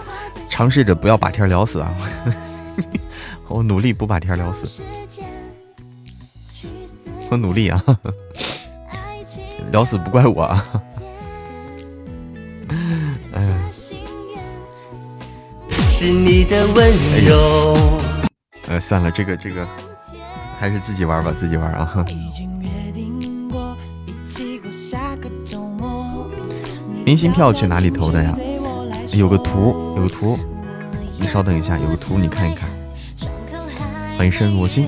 [0.49, 1.93] 尝试着不要把天聊死啊！
[3.49, 4.81] 我努力不把天聊死，
[7.29, 7.83] 我努力啊！
[9.69, 10.65] 聊死不怪我啊！
[16.05, 16.93] 是你的温
[17.25, 17.75] 柔。
[18.67, 19.67] 呃，算了，这个这个
[20.59, 22.05] 还是自己玩吧，自己玩啊！
[27.03, 28.37] 明信票去哪里投的呀？
[29.13, 30.37] 有个图，有个图，
[31.19, 32.69] 你稍等一下，有个图你看一看。
[34.15, 34.87] 欢迎深入我心。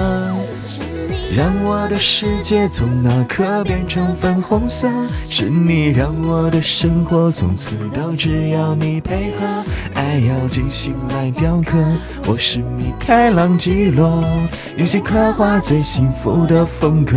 [1.33, 4.89] 让我的世界从那刻变成粉红色。
[5.25, 9.63] 是你让我的生活从此都只要你配合，
[9.93, 11.77] 爱要精心来雕刻。
[12.27, 14.23] 我是米开朗基罗，
[14.75, 17.15] 用心刻画最幸福的风格。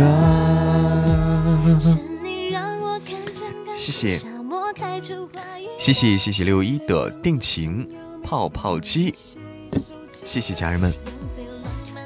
[3.75, 4.17] 谢谢，
[5.77, 7.85] 谢谢谢谢六一的定情。
[8.23, 9.13] 泡泡机，
[10.23, 10.91] 谢谢家人们，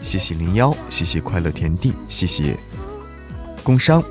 [0.01, 2.57] 谢谢零幺，谢谢快乐田地，谢谢
[3.63, 4.03] 工商。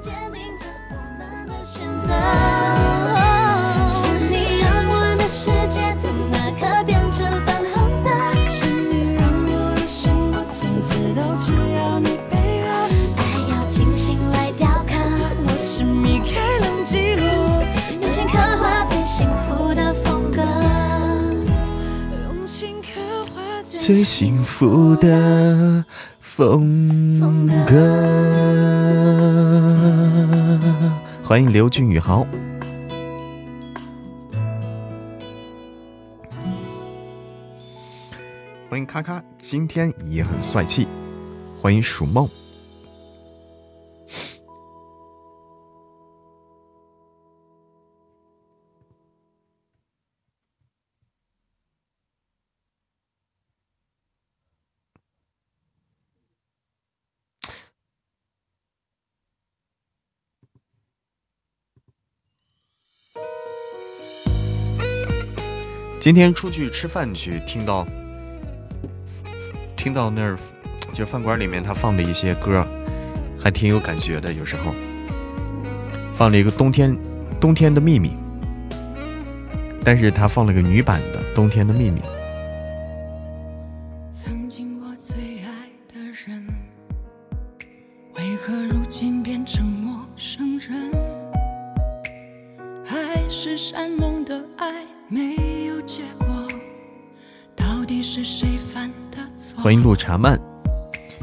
[23.89, 25.83] 最幸福的
[26.21, 27.75] 风格。
[31.25, 32.27] 欢迎刘俊宇豪，
[38.69, 40.87] 欢迎咔咔，今天也很帅气。
[41.59, 42.29] 欢迎鼠梦。
[66.01, 67.87] 今天出去吃饭去，听到
[69.77, 70.39] 听到那儿
[70.93, 72.65] 就饭馆里面他放的一些歌，
[73.39, 74.33] 还挺有感觉的。
[74.33, 74.73] 有时候
[76.15, 76.97] 放了一个冬天
[77.41, 78.17] 冬天的秘密，
[79.85, 82.01] 但是他放了个女版的冬天的秘密。
[99.99, 100.41] 查曼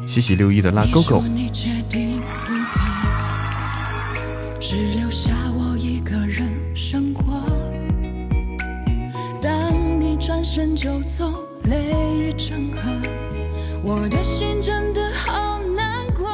[0.05, 1.23] 七七六一的拉勾勾。
[4.67, 7.45] 只留下我一个人生活
[9.39, 9.71] 当
[10.01, 11.31] 你转身就走
[11.65, 12.81] 泪已成河
[13.83, 16.27] 我的心真的好难过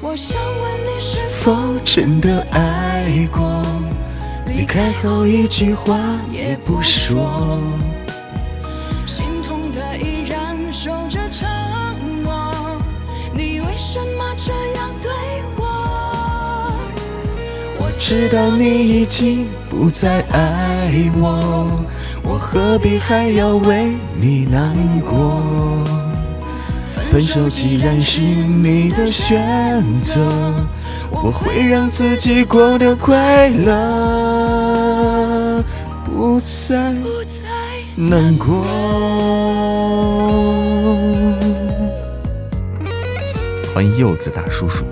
[0.00, 1.52] 我想问你是否
[1.84, 3.60] 真的爱过
[4.46, 5.98] 离开后一句话
[6.30, 7.58] 也不说
[18.06, 21.82] 知道你已经不再爱我，
[22.22, 25.40] 我何必还要为你难过？
[27.10, 30.20] 分手既然是你的选择，
[31.10, 33.74] 我会让自己过得快乐，
[36.04, 36.92] 不再
[37.96, 38.66] 难过。
[43.74, 44.84] 欢迎柚子大叔叔。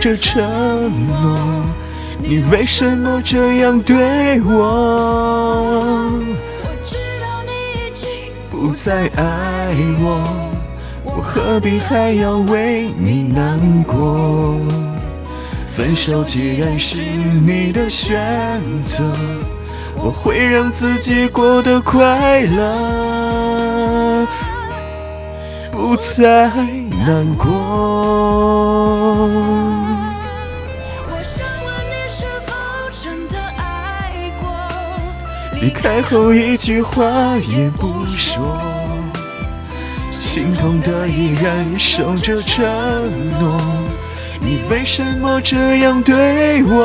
[0.00, 0.42] 着承
[1.22, 1.38] 诺，
[2.18, 6.10] 你为什么这样对我？
[6.62, 7.50] 我知道你
[7.86, 8.08] 已经
[8.50, 10.24] 不再爱我，
[11.04, 14.56] 我何必还要为你难过？
[15.76, 19.04] 分手既然是你的选择，
[19.96, 24.26] 我会让自己过得快乐，
[25.70, 26.50] 不再
[27.06, 28.19] 难过。
[35.60, 38.58] 离开后一句话也不说，
[40.10, 42.64] 心痛的依然守着承
[43.38, 43.60] 诺。
[44.40, 46.80] 你为什么这样对我？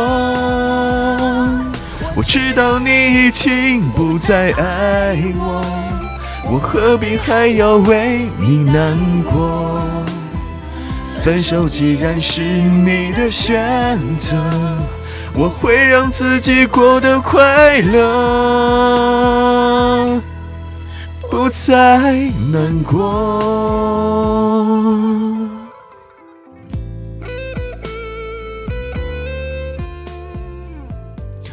[2.18, 5.64] 我知道你已经不再爱我，
[6.52, 9.82] 我何必还要为你难过？
[11.24, 14.36] 分手既然是你的选择，
[15.38, 18.02] 我会让自己过得快乐，
[21.30, 22.14] 不再
[22.54, 22.96] 难过。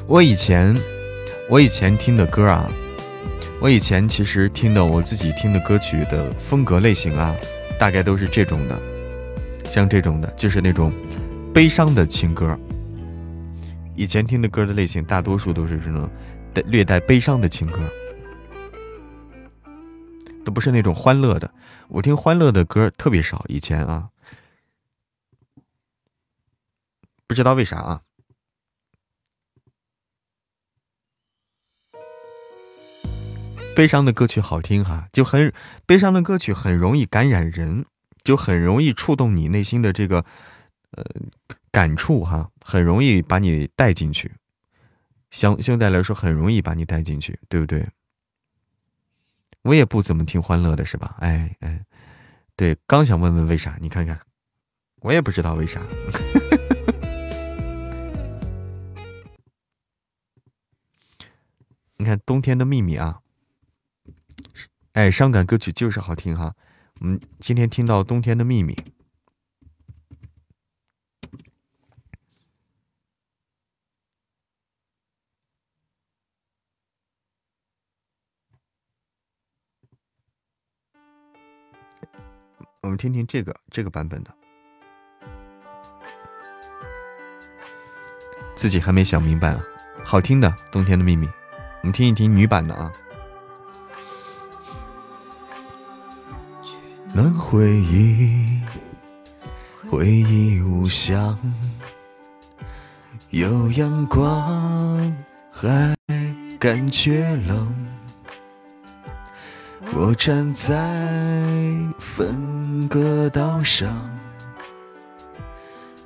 [0.06, 0.72] 我以前，
[1.50, 2.70] 我以前听的歌啊，
[3.60, 7.34] 我以前其实听的我自己听的歌曲的风格类型啊，
[7.80, 8.80] 大概都是这种的，
[9.68, 10.92] 像这种的，就是那种
[11.52, 12.56] 悲伤的情歌。
[13.94, 16.08] 以前听的歌的类型，大多数都是这种
[16.54, 17.88] 带略带悲伤的情歌，
[20.44, 21.52] 都不是那种欢乐的。
[21.88, 24.08] 我听欢乐的歌特别少，以前啊，
[27.26, 28.02] 不知道为啥啊。
[33.74, 35.52] 悲伤的歌曲好听哈，就很
[35.86, 37.86] 悲伤的歌曲很容易感染人，
[38.22, 40.24] 就很容易触动你内心的这个
[40.90, 41.04] 呃
[41.72, 44.30] 感触哈，很容易把你带进去。
[45.30, 47.88] 相相对来说，很容易把你带进去，对不对？
[49.62, 51.16] 我也不怎么听欢乐的，是吧？
[51.20, 51.84] 哎哎，
[52.54, 54.20] 对，刚想问问为啥，你看看，
[55.00, 55.80] 我也不知道为啥。
[61.96, 63.20] 你看冬天的秘密啊。
[64.92, 66.54] 哎，伤感歌曲就是好听哈。
[67.00, 68.74] 我们今天听到《冬天的秘密》，
[82.84, 84.34] 我们听听这个这个版本的，
[88.56, 89.62] 自己还没想明白啊。
[90.02, 91.24] 好听的《冬天的秘密》，
[91.82, 92.90] 我们听一听女版的啊。
[97.14, 98.60] 那回忆，
[99.88, 101.38] 回忆无香，
[103.30, 105.16] 有阳光
[105.52, 105.94] 还
[106.58, 107.91] 感觉冷。
[109.94, 110.72] 我站在
[111.98, 113.88] 分隔岛上，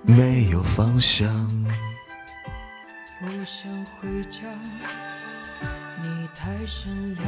[0.02, 1.28] 没有方向。
[3.22, 4.40] 我想回家，
[6.02, 7.24] 你太善良，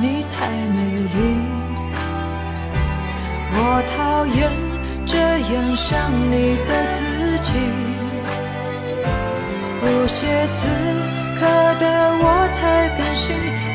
[0.00, 1.16] 你太美丽。
[3.52, 4.50] 我讨厌
[5.06, 6.98] 这样想你的自
[7.44, 7.52] 己。
[9.80, 10.66] 不写此
[11.38, 11.44] 刻
[11.78, 11.84] 的
[12.18, 12.24] 我
[12.58, 13.24] 太感性，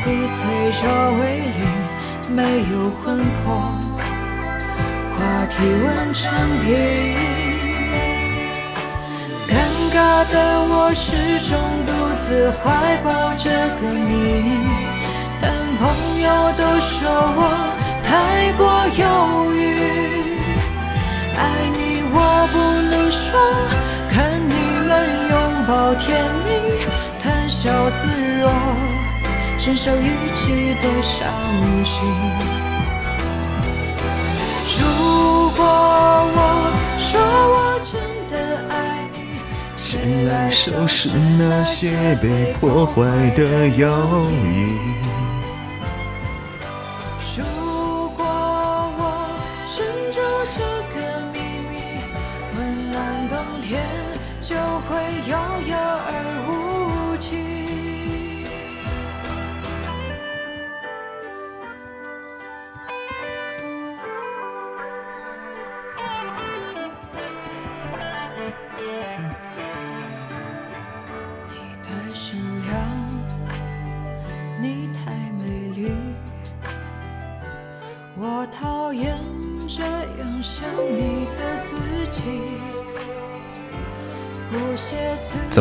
[0.04, 0.38] 以脆
[0.82, 0.84] 弱
[1.20, 1.22] 为
[1.56, 1.58] 零，
[2.34, 2.38] 没
[2.72, 3.00] 有魂
[3.44, 3.46] 魄，
[5.14, 6.20] 话题问成
[6.60, 6.66] 冰。
[9.48, 9.50] 尴
[9.94, 9.96] 尬
[10.32, 10.34] 的
[10.68, 11.06] 我始
[11.48, 11.50] 终
[11.86, 13.08] 独自怀抱
[13.38, 14.10] 这个秘
[14.42, 14.46] 密，
[15.40, 15.44] 但
[15.78, 15.80] 朋
[16.20, 16.90] 友都说
[17.36, 17.40] 我
[18.02, 18.10] 太
[18.58, 18.62] 过
[18.96, 19.02] 犹
[19.54, 19.60] 豫。
[21.38, 21.40] 爱
[21.76, 22.16] 你我
[22.52, 22.54] 不
[22.90, 23.30] 能说，
[24.10, 24.16] 看
[24.48, 24.50] 你
[24.88, 24.90] 们
[25.30, 25.32] 拥
[25.66, 26.08] 抱甜
[26.44, 26.48] 蜜，
[27.52, 28.08] 笑自
[28.40, 28.50] 若，
[29.60, 31.28] 承受逾期的伤
[31.84, 32.02] 心。
[34.80, 35.60] 如果
[36.34, 36.38] 我
[36.98, 37.20] 说
[37.52, 37.92] 我真
[38.30, 38.34] 的
[38.70, 38.72] 爱
[39.12, 39.18] 你，
[39.78, 43.02] 谁来收拾那些被破坏
[43.36, 43.86] 的友
[44.30, 45.11] 谊？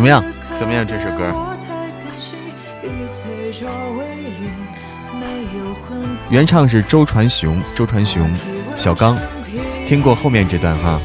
[0.02, 0.24] 怎么样？
[0.58, 0.84] 怎么样？
[0.84, 1.32] 这首歌？
[6.28, 8.28] 原唱是周传雄，周传雄，
[8.76, 9.16] 小刚，
[9.88, 11.00] 听过后面这段哈。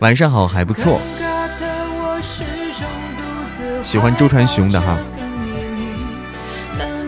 [0.00, 1.00] 晚上好，还不错。
[3.84, 4.98] 喜欢周传雄的哈。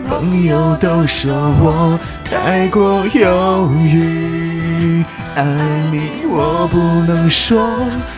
[0.07, 5.03] 朋友都说我太过犹豫。
[5.35, 5.43] 爱
[5.91, 6.77] 你，我不
[7.11, 7.69] 能说。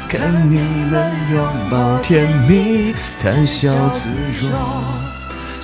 [0.07, 0.57] 看你
[0.89, 4.09] 们拥抱甜蜜，谈笑自
[4.39, 4.49] 若，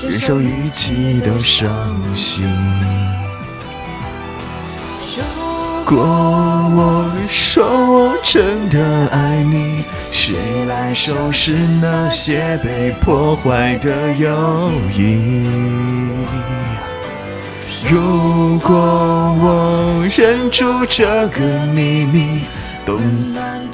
[0.01, 1.69] 忍受逾期的伤
[2.15, 2.43] 心。
[5.85, 15.45] 如果我说我真的爱你，谁来收拾那些被破坏的友谊？
[17.91, 21.41] 如果我忍住这个
[21.73, 22.39] 秘密，
[22.85, 22.97] 冬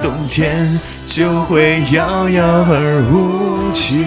[0.02, 4.04] 冬天就会遥遥而无期。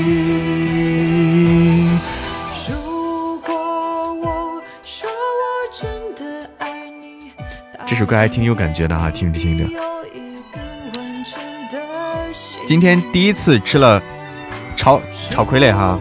[2.68, 3.54] 如果
[4.14, 7.30] 我说我真的爱你，
[7.86, 9.64] 这首歌还挺有感觉的哈，听着听着。
[12.66, 14.02] 今天第一次吃了
[14.76, 15.00] 炒
[15.30, 15.96] 炒傀儡哈。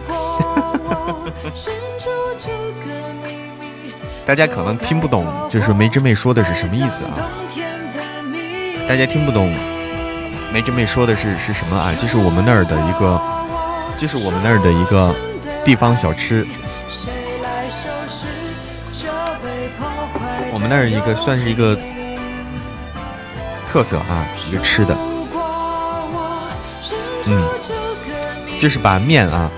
[4.30, 7.18] 大家可能听不懂，就是梅之妹说的是什么意思啊？
[8.88, 9.52] 大家听不懂
[10.52, 11.92] 梅之妹说的是是什么啊？
[12.00, 13.20] 就是我们那儿的一个，
[13.98, 15.12] 就是我们那儿的一个
[15.64, 16.46] 地方小吃，
[20.52, 21.76] 我们那儿一个算是一个
[23.68, 24.96] 特色啊，一个吃的，
[27.26, 27.48] 嗯，
[28.60, 29.50] 就是把面啊。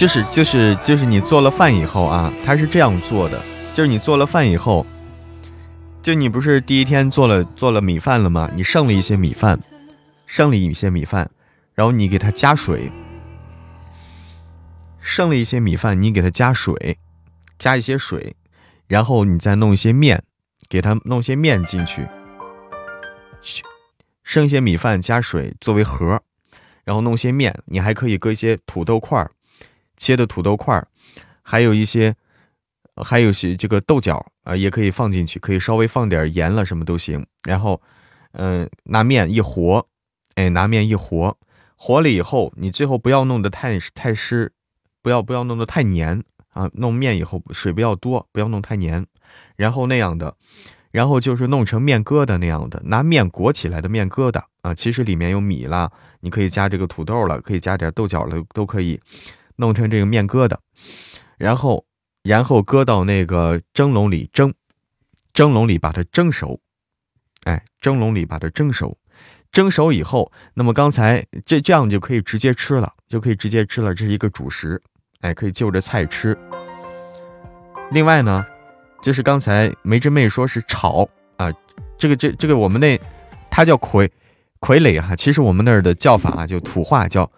[0.00, 3.38] 就是就是就是你做了饭以后啊，他是这样做的，
[3.74, 4.86] 就是你做了饭以后，
[6.02, 8.50] 就你不是第一天做了做了米饭了吗？
[8.54, 9.60] 你剩了一些米饭，
[10.24, 11.30] 剩了一些米饭，
[11.74, 12.90] 然后你给它加水，
[15.02, 16.96] 剩了一些米饭，你给它加水，
[17.58, 18.34] 加一些水，
[18.86, 20.22] 然后你再弄一些面，
[20.70, 22.08] 给它弄些面进去，
[24.24, 26.22] 剩一些米饭加水作为盒，
[26.84, 29.30] 然后弄些面，你还可以搁一些土豆块儿。
[30.00, 30.88] 切的土豆块儿，
[31.42, 32.16] 还有一些，
[32.96, 37.24] 还有些这个豆角啊，也可以放进去，可以稍微放点盐了，什么都行。
[37.44, 37.80] 然后，
[38.32, 39.86] 嗯，拿面一和，
[40.36, 41.36] 哎，拿面一和，
[41.76, 44.50] 和了以后，你最后不要弄得太太湿，
[45.02, 46.24] 不要不要弄得太黏
[46.54, 46.70] 啊。
[46.72, 49.06] 弄面以后水不要多，不要弄太黏。
[49.56, 50.34] 然后那样的，
[50.90, 54.74] 然后就是弄成面疙瘩那样的，拿面裹起来的面疙瘩啊。
[54.74, 58.98] 其实里面有米啦，你可以加这个土豆了，可以加点豆角了，都可以。
[59.60, 60.56] 弄成这个面疙瘩，
[61.36, 61.84] 然后，
[62.22, 64.52] 然后搁到那个蒸笼里蒸，
[65.32, 66.58] 蒸笼里把它蒸熟，
[67.44, 68.96] 哎，蒸笼里把它蒸熟，
[69.52, 74.80] 蒸熟以后，那么刚才这这样就可以直接吃了，就可以直接吃了，这是一个主食，
[75.20, 76.36] 哎，可以就着菜吃。
[77.90, 78.44] 另外呢，
[79.02, 81.06] 就是刚才梅之妹说是炒
[81.36, 81.52] 啊，
[81.98, 82.98] 这个这这个我们那
[83.50, 84.08] 它叫傀
[84.60, 87.30] 傀儡哈，其实我们那儿的叫法啊，就土话叫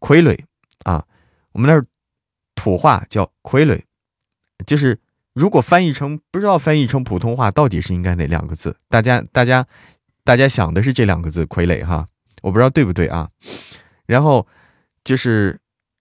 [0.00, 0.38] 傀儡
[0.84, 1.04] 啊。
[1.52, 1.86] 我们那儿
[2.54, 3.82] 土话叫傀儡，
[4.66, 4.98] 就是
[5.32, 8.76] 如果翻译成不知道翻译成普通话到底是应该哪两个字？
[8.88, 9.66] 大家大家
[10.24, 12.08] 大家想的是这两个字“傀儡”哈，
[12.42, 13.28] 我不知道对不对啊。
[14.06, 14.46] 然后
[15.02, 15.58] 就是，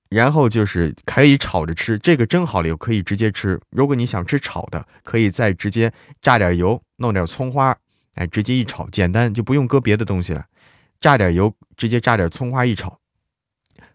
[0.10, 3.60] 然后就是可以炒着吃，这个蒸好了以后可以直接吃。
[3.72, 5.92] 如果你想吃炒的，可以再直接
[6.22, 7.76] 炸点油，弄点葱花，
[8.16, 10.46] 哎，直接一炒，简单就不用搁别的东西了。
[11.00, 13.00] 炸点油，直接炸点葱花一炒，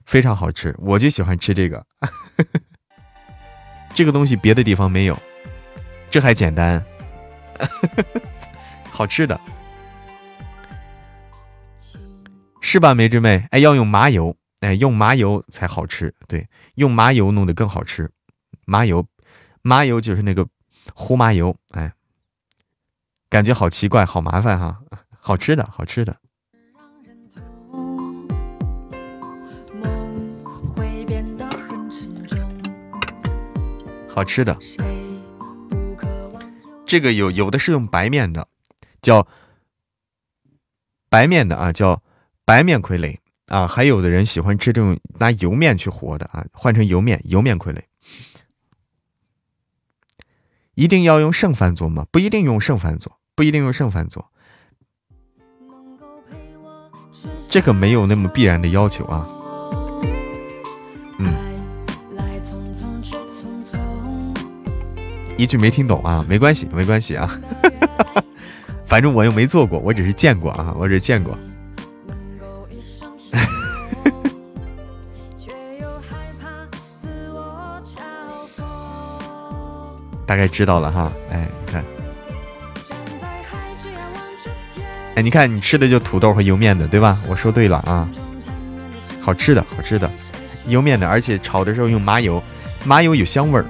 [0.07, 0.75] 非常好吃。
[0.79, 1.85] 我就喜欢吃这个，
[3.95, 5.19] 这个东西别的地方没有，
[6.11, 6.83] 这还简单，
[8.91, 9.39] 好吃的。
[12.61, 13.47] 是吧，梅之妹？
[13.51, 16.13] 哎，要用麻油，哎，用麻油才好吃。
[16.27, 18.11] 对，用麻油弄得更好吃。
[18.65, 19.07] 麻油，
[19.63, 20.49] 麻油就是那个
[20.93, 21.57] 胡麻油。
[21.71, 21.93] 哎，
[23.29, 24.81] 感觉好奇怪，好麻烦哈。
[25.21, 26.17] 好吃的，好吃的。
[34.17, 34.59] 好吃的。
[36.85, 38.49] 这个有有的是用白面的，
[39.01, 39.29] 叫
[41.09, 42.03] 白面的啊，叫。
[42.47, 47.81] 白面傀儡啊，还有的人喜欢吃这种拿油面去和的啊，换成油面，油面傀儡。
[50.75, 52.07] 一定要用剩饭做吗？
[52.13, 54.31] 不一定用剩饭做，不一定用剩饭做。
[57.51, 59.27] 这个没有那么必然的要求啊。
[61.19, 61.35] 嗯，
[65.37, 67.31] 一句没听懂啊，没关系，没关系啊。
[68.87, 71.37] 反正我又没做过，我只是见过啊，我只是见过。
[80.27, 81.85] 大概知道了哈，哎，你看，
[85.17, 87.17] 哎，你看你吃的就土豆和油面的，对吧？
[87.29, 88.09] 我说对了啊，
[89.21, 90.11] 好吃的，好吃的，
[90.67, 92.43] 油面的，而且炒的时候用麻油，
[92.85, 93.67] 麻油有香味儿，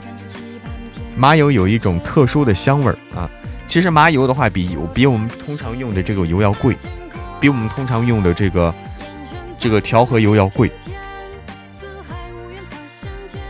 [1.16, 3.28] 麻油有一种特殊的香味儿啊。
[3.66, 6.76] 其实麻油的话，比油比我们通常用的这个油要贵，
[7.40, 8.74] 比我们通常用的这个
[9.58, 10.70] 这个调和油要贵，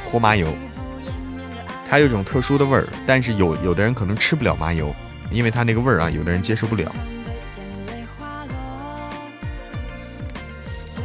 [0.04, 0.46] 活麻油。
[1.88, 4.94] 它有一种特殊的味儿，但是有有的人可能吃不了麻油，
[5.30, 6.90] 因为它那个味儿啊，有的人接受不了。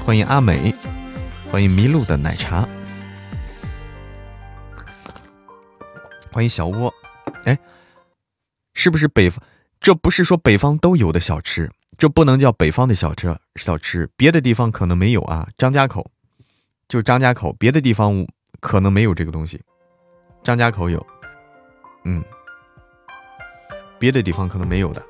[0.06, 0.74] 欢迎阿美，
[1.52, 2.68] 欢迎迷路的奶茶，
[6.32, 6.94] 欢迎小窝。
[7.44, 7.58] 哎，
[8.74, 9.42] 是不是北方？
[9.80, 13.36] 这不是说北方都有的小吃，这不能叫北方的小吃。
[13.56, 16.10] 小吃别的地方可能没有啊，张家口
[16.88, 18.26] 就张家口，别的地方
[18.60, 19.62] 可能没有这个东西。
[20.44, 21.06] 张家口有，
[22.06, 22.24] 嗯，
[24.00, 25.06] 别的地方可能没有的。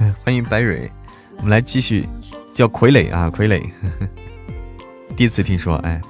[0.24, 0.90] 欢迎白蕊，
[1.36, 2.08] 我们来继续
[2.54, 3.70] 叫傀儡啊，傀儡，
[5.16, 6.00] 第一次听说，哎，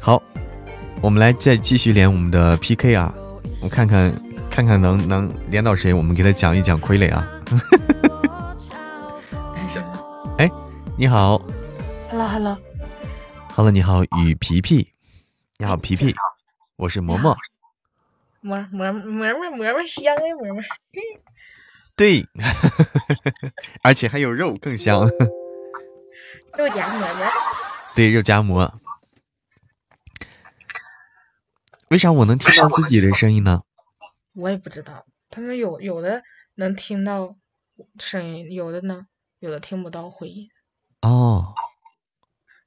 [0.00, 0.20] 好，
[1.00, 3.14] 我们来再继续连我们的 PK 啊，
[3.62, 4.12] 我看看。
[4.50, 7.26] 看看能能连到谁，我们给他讲一讲傀儡啊。
[10.38, 10.48] 哎，
[10.96, 11.44] 你好
[12.08, 12.56] ，Hello Hello
[13.56, 14.92] Hello，你好，雨皮皮，
[15.58, 16.14] 你好皮皮，
[16.76, 17.34] 我是嬷嬷，
[18.44, 20.62] 嬷嬷嬷嬷香啊嬷嬷，
[21.96, 22.26] 对，
[23.82, 25.08] 而且还有肉更香，
[26.58, 27.26] 肉夹馍吗，
[27.94, 28.80] 对，肉夹馍。
[31.90, 33.62] 为啥我能听到自己的声音呢？
[34.34, 36.24] 我也不知道，他们有有的
[36.56, 37.36] 能听到
[38.00, 39.06] 声音，有的呢，
[39.38, 40.48] 有的听不到回音。
[41.02, 41.54] 哦，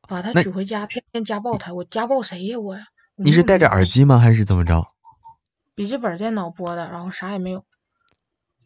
[0.08, 2.58] 把他娶回家，天天家暴他，我家暴谁呀？
[2.58, 2.86] 我呀？
[3.18, 4.18] 你是戴着耳机吗？
[4.18, 4.88] 还是怎么着？
[5.76, 7.66] 笔记本电脑播的，然后啥也没有。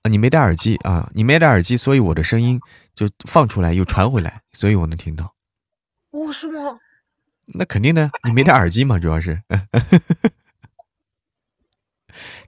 [0.03, 1.09] 啊，你没戴耳机啊？
[1.13, 2.59] 你没戴耳机，所以我的声音
[2.95, 5.35] 就放出来又传回来，所以我能听到。
[6.11, 6.79] 哦，是吗？
[7.45, 9.41] 那肯定的，你没戴耳机嘛，主要是。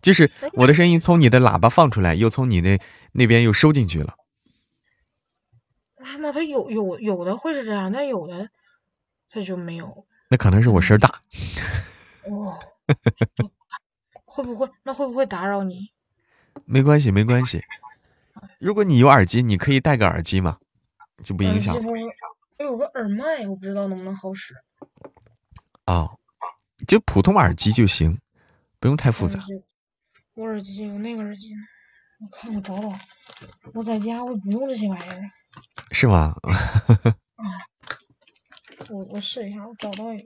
[0.02, 2.80] 就是我的声音从你的喇叭放出来，又从你那
[3.14, 4.16] 那边又收进去了。
[6.04, 6.32] 是吗？
[6.32, 8.50] 他有有有的会是这样，但有的
[9.30, 10.06] 他就没有。
[10.30, 11.22] 那可能是我声大。
[12.26, 12.60] 哦，
[14.26, 14.70] 会不会？
[14.84, 15.92] 那会不会打扰你？
[16.66, 17.62] 没关系，没关系。
[18.60, 20.58] 如果你有耳机，你可以戴个耳机嘛，
[21.24, 21.76] 就不影响。
[21.76, 24.54] 我有个耳麦，我不知道能不能好使。
[25.86, 26.18] 哦，
[26.88, 28.20] 就普通耳机就行，
[28.80, 29.38] 不用太复杂。
[30.36, 31.60] 我耳机有那个耳机呢，
[32.22, 32.94] 我看我找找。
[33.74, 35.20] 我在家我不用这些玩意儿。
[35.92, 36.36] 是吗？
[38.90, 40.24] 我我试一下，我找到一个。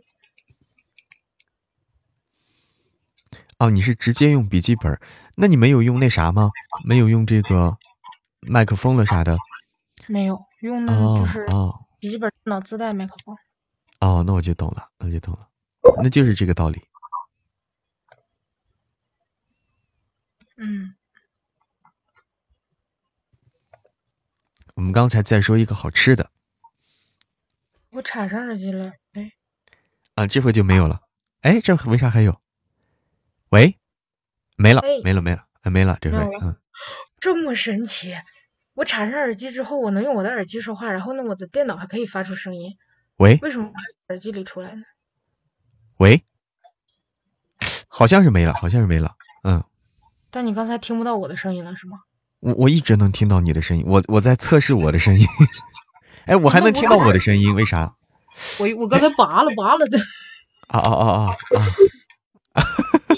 [3.59, 4.99] 哦，你是直接用笔记本？
[5.35, 6.51] 那你没有用那啥吗？
[6.85, 7.75] 没有用这个
[8.41, 9.37] 麦克风了啥的？
[10.07, 11.45] 没有，用的就是
[11.99, 13.35] 笔记本电脑自带麦克风。
[13.99, 15.49] 哦，那我就懂了，那就懂了，
[16.03, 16.81] 那就是这个道理。
[20.57, 20.95] 嗯，
[24.75, 26.31] 我们刚才在说一个好吃的
[27.91, 29.31] 我插上耳机了，哎，
[30.13, 31.01] 啊，这回就没有了。
[31.41, 32.39] 哎，这为啥还有？
[33.49, 33.77] 喂，
[34.57, 36.55] 没了哎，没了，没了，哎，没了，这回嗯，
[37.19, 38.13] 这么神奇！
[38.73, 42.77] 我插上耳机之后，我能用我的耳机说话，然后呢，我的电脑还可以发出声音，
[43.17, 43.71] 喂为什么
[44.09, 44.83] 耳机里出来呢？
[45.97, 46.23] 喂，
[47.87, 49.15] 好像是没了，好像是没了。
[49.43, 49.63] 嗯，
[50.29, 51.99] 但你刚才听不到我的声音了，是吗？
[52.39, 55.25] 我我一直能听到你的声音，我我在测试我的声音。
[56.27, 57.95] 哎，我还能听到我的声音，为啥？
[58.59, 59.97] 我我刚才拔了拔了的，
[60.67, 61.37] 啊啊啊啊
[62.53, 62.63] 啊！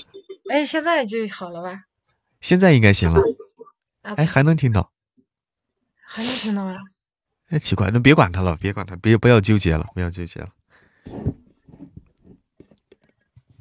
[0.50, 1.86] 哎，现在就好了吧？
[2.42, 3.22] 现在应该行了。
[4.02, 4.92] 啊，哎，还能听到。
[6.02, 6.78] 还能听到呀？
[7.50, 10.50] 哎，奇怪，那别管他了，别管他，别不要纠结了，不要纠结了。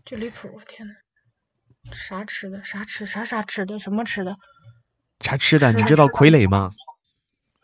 [0.04, 0.48] 这离谱！
[0.54, 0.94] 我天呐，
[1.92, 2.64] 啥吃的？
[2.64, 3.04] 啥吃？
[3.04, 3.78] 啥啥吃的？
[3.78, 4.38] 什么吃的？
[5.20, 5.72] 啥吃的？
[5.72, 6.72] 你知道傀儡吗？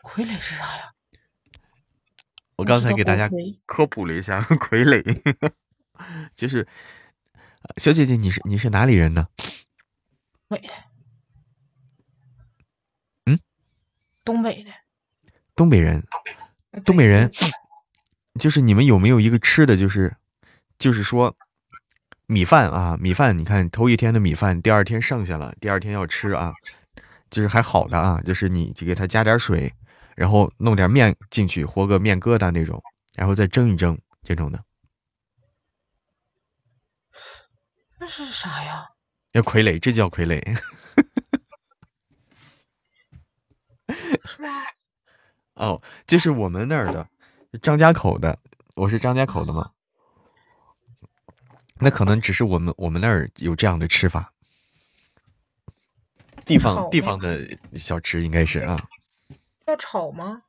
[0.03, 0.91] 傀儡是啥呀？
[2.57, 3.29] 我刚才给大家
[3.65, 4.39] 科普了一下
[4.69, 5.51] 傀儡，
[6.35, 6.67] 就是呃
[7.77, 9.27] 小姐姐，你是你是哪里人呢？
[10.47, 10.73] 北的。
[13.25, 13.39] 嗯，
[14.23, 14.71] 东北的。
[15.55, 16.03] 东北人。
[16.71, 17.31] 呃东北人
[18.37, 20.13] 就是你们有没有一个吃的，就是
[20.77, 21.33] 就是说
[22.27, 26.53] 米饭啊，米饭，你看头一天的米饭，第二天剩下了，第二天要吃啊，
[27.29, 29.73] 就是还好的啊，就是你就给它加点水，
[30.15, 32.83] 然后弄点面进去，和个面疙瘩那种，
[33.15, 34.61] 然后再蒸一蒸这种的，
[38.05, 38.87] 那是啥呀？
[39.31, 40.39] 要傀儡，这叫傀儡。
[44.25, 44.47] 是吧？
[45.55, 47.09] 哦，这是我们那儿的
[47.63, 48.37] 张家口的，
[48.75, 49.71] 我是张家口的嘛。
[51.79, 54.31] 那可能只是我们我们那儿有这样的吃法，
[56.45, 58.87] 地方地方的小吃应该是啊，
[59.65, 60.43] 要炒吗？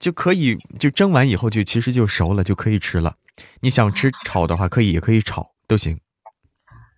[0.00, 3.16] 就可以就蒸完以后就其实就熟了，就可以吃了。
[3.60, 6.00] 你想吃炒的话，可以也可以炒都行。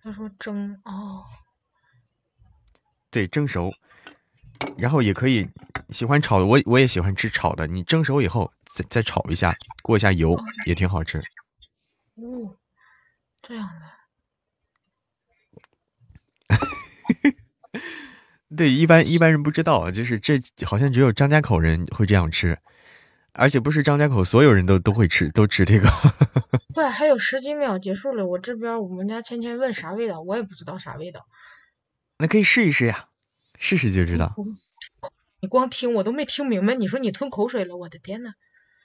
[0.03, 1.23] 他说蒸哦，
[3.09, 3.73] 对，蒸熟，
[4.77, 5.49] 然后也可以
[5.91, 7.67] 喜欢炒的，我我也喜欢吃炒的。
[7.67, 11.19] 你蒸熟以后再再炒一下，过一下油也挺好吃。
[12.15, 12.57] 哦，
[13.41, 13.69] 这样
[16.49, 16.57] 的。
[18.57, 22.59] 对，一般一般人不知道，就是这好像只有张家口人会这样吃，
[23.33, 25.89] 而且不是张家口所有人都都会吃，都吃这个。
[26.73, 31.27] 快，还有十几秒结束了，我这边我们家芊芊问啥味道，我也不知道啥味道。
[32.17, 33.09] 那可以试一试呀，
[33.57, 34.35] 试试就知道。
[35.41, 38.33] 你光听我都没听明白，你说你吞口水了，我的天呐！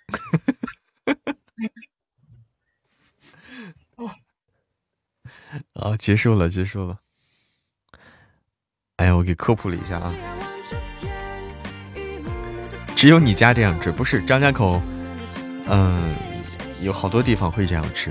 [5.75, 7.01] 啊，结束了，结束了。
[8.97, 10.15] 哎呀，我给科普了一下啊，
[12.99, 14.83] 只有你家这样吃，不是张家口，
[15.69, 16.17] 嗯、
[16.83, 18.11] 有好多地方会这样吃。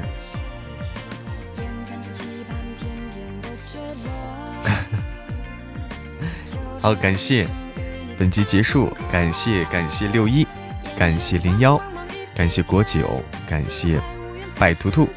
[6.80, 7.46] 好，感谢，
[8.18, 10.48] 本集结束，感谢感谢六一，
[10.98, 11.78] 感谢零幺，
[12.34, 14.02] 感谢国九，感谢
[14.58, 15.10] 拜图图，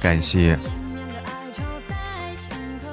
[0.00, 0.56] 感谢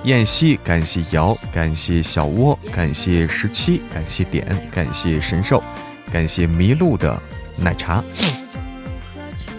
[0.03, 5.63] 燕西，感谢瑶，感谢小窝，感谢十七，感谢点，感谢神兽，
[6.11, 7.19] 感谢迷路的
[7.57, 8.03] 奶茶，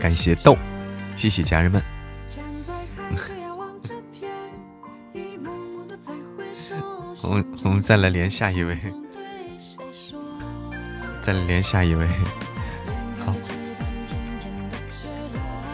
[0.01, 0.57] 感谢豆，
[1.16, 1.83] 谢谢家人们。
[7.23, 8.79] 我们我们再来连下一位，
[11.20, 12.07] 再来连下一位。
[13.25, 13.33] 好，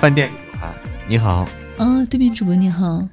[0.00, 0.28] 饭店
[0.60, 0.74] 啊，
[1.06, 1.46] 你好。
[1.78, 3.06] 啊，对面主播你好，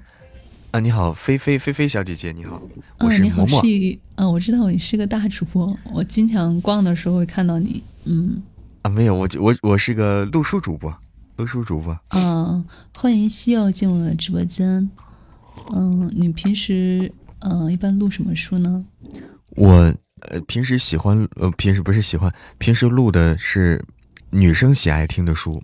[0.71, 2.61] 啊，你好，菲菲菲菲小姐姐，你好，
[2.99, 3.91] 我啊，是你好，嬷嬷。
[3.91, 8.41] 是啊，我知道你是个大主播，我经常逛的时候会看到你，嗯，
[8.83, 10.93] 啊，没有，我我我是个录书主播，
[11.35, 11.91] 录书主播。
[12.07, 12.63] 啊，
[12.95, 14.89] 欢迎西柚进入了直播间，
[15.73, 18.85] 嗯，你平时嗯一般录什么书呢？
[19.57, 23.83] 我呃平时喜欢呃平时不是喜欢，平时录的是
[24.29, 25.61] 女生喜爱听的书，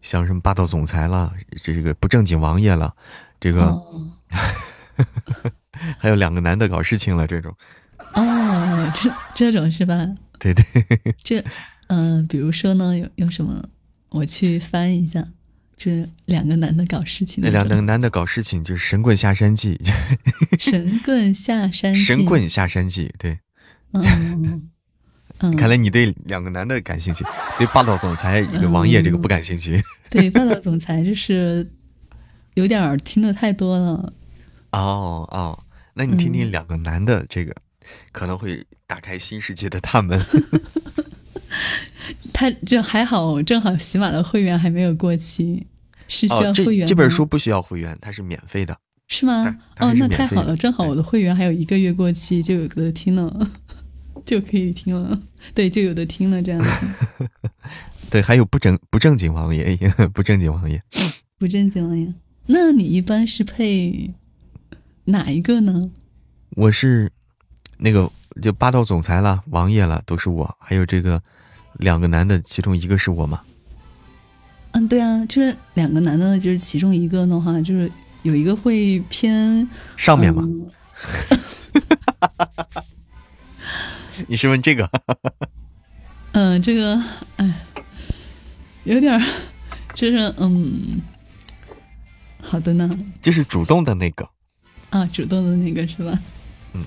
[0.00, 1.30] 像什么霸道总裁啦，
[1.62, 2.94] 这个不正经王爷了，
[3.38, 4.10] 这个、哦
[5.98, 7.54] 还有两个男的搞事情了这种。
[8.14, 10.08] 哦，这这种是吧？
[10.38, 10.64] 对对，
[11.22, 11.40] 这
[11.88, 13.62] 嗯、呃比如说呢，有有什么？
[14.10, 15.22] 我去翻一下，
[15.76, 19.78] 这两个男的搞事情那两个男的搞事情就是神棍下山记，
[20.58, 23.12] 神棍下山记，神棍下山记。
[23.18, 23.38] 对，
[23.92, 24.70] 嗯
[25.40, 27.24] 嗯，看来你对两个男的感兴趣，
[27.58, 29.82] 对霸道总裁这个王爷这个不感兴趣。
[30.08, 31.68] 对，霸道总裁就是
[32.56, 34.12] 有点儿听的太多了。
[34.72, 35.58] 哦哦，
[35.94, 37.54] 那你听听嗯两个男的这个，
[38.12, 40.18] 可能会打开新世界的大门。
[42.32, 45.66] 他这还好，正好喜马的会员还没有过期，
[46.08, 48.76] 是需要会员吗、这本书不需要会员，它是免费的。
[49.08, 53.50] 是吗哦那太好了，正好我的会员还有一个月过期，就有的听了，
[54.24, 55.20] 就可以听了。
[55.54, 57.28] 对，就有的听了这样子。
[58.10, 59.76] 对，还有不正不正经王爷，
[60.12, 60.82] 不正经王爷。
[61.38, 62.14] 不正经了呀？
[62.46, 64.14] 那你一般是配
[65.04, 65.90] 哪一个呢？
[66.50, 67.10] 我是
[67.76, 68.10] 那个
[68.40, 70.56] 就霸道总裁了，王爷了，都是我。
[70.60, 71.22] 还有这个
[71.74, 73.42] 两个男的，其中一个是我吗。
[74.72, 77.90] 嗯，对啊，就是两个男的，就是其中一个的话，就是
[78.22, 80.70] 有一个会偏上面嘛，嗯
[84.28, 84.90] 你是问这个？
[86.32, 87.02] 嗯， 这个，
[87.36, 87.54] 哎，
[88.84, 89.22] 有点儿，
[89.94, 91.00] 就是嗯，
[92.46, 94.28] 好的呢，就是主动的那个。
[94.90, 96.16] 啊，主动的那个是吧？
[96.74, 96.84] 嗯。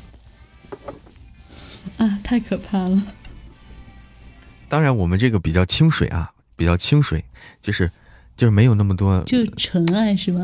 [1.97, 3.03] 啊，太可怕了。
[4.69, 7.23] 当然，我们这个比较清水啊，比较清水，
[7.61, 7.91] 就是
[8.37, 10.39] 就是没有那么多，就纯爱是吧？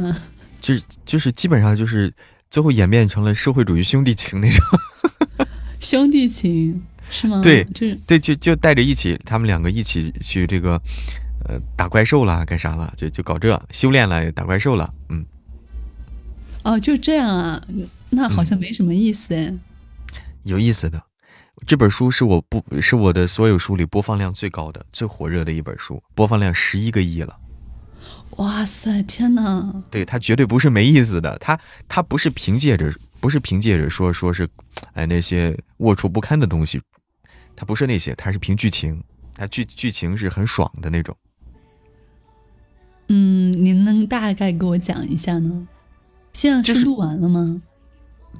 [0.59, 2.11] 就是就是基本上就是
[2.49, 4.59] 最后演变成了社会主义兄弟情那种。
[5.79, 7.39] 兄弟情是吗？
[7.41, 10.81] 对就是对，就就带着一起，他们两个一起去这个
[11.47, 12.93] 呃打怪兽啦，干啥了？
[12.95, 14.93] 就就搞这修炼了，打怪兽了。
[15.09, 15.25] 嗯，
[16.63, 17.63] 哦，就这样啊，
[18.09, 19.53] 那好像没什么意思哎。
[20.43, 21.01] 有意思的。
[21.65, 27.35] 这本书是我不是我的所有书里播放量最高的、最火热的一本书，播放量十一个亿了。
[28.37, 29.81] 哇塞，天哪！
[29.89, 31.57] 对，它绝对不是没意思的，它
[31.87, 34.47] 它不是凭借着不是凭借着说说是，
[34.93, 36.81] 哎那些龌龊不堪的东西，
[37.55, 39.01] 它不是那些，它是凭剧情，
[39.33, 41.15] 它剧剧情是很爽的那种。
[43.07, 45.67] 嗯，您能大概给我讲一下呢？
[46.33, 47.61] 现在是是录完了吗？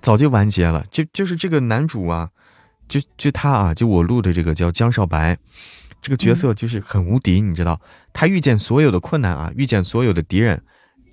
[0.02, 2.30] 早就完结了，就就是这个男主啊，
[2.88, 5.38] 就就他啊，就我录的这个叫江少白，
[6.02, 7.80] 这个角色就是很无敌，你知道，
[8.12, 10.62] 他遇见所有的困难啊，遇见所有的敌人，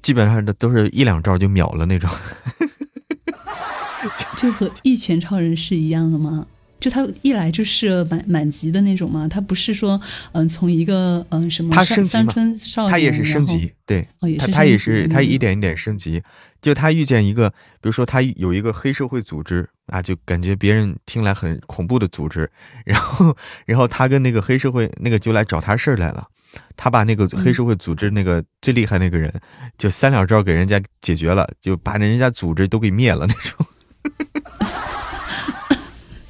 [0.02, 2.10] 基本上都都是一两招就秒了那种。
[4.36, 6.44] 就和一拳超人是一样的吗？
[6.82, 9.28] 就他一来就是满满级的那种嘛？
[9.28, 9.98] 他不是说
[10.32, 16.20] 嗯、从一个嗯、什么他升级嘛村少年，他也是升级，对，哦也是他他也是他一点一点升级。
[16.60, 17.48] 就他遇见一个，
[17.80, 22.50] 比如说他有一个黑社会组织啊，就感觉别人听来很恐怖的组织，
[22.84, 26.26] 然后然后他跟那个黑社会那个就来找他事儿来了。
[26.76, 29.32] 他把那个嗯黑社会组织那个最厉害那个人，
[29.78, 33.66] 就三两招给人家解决了，就把人家组织都给灭了那种。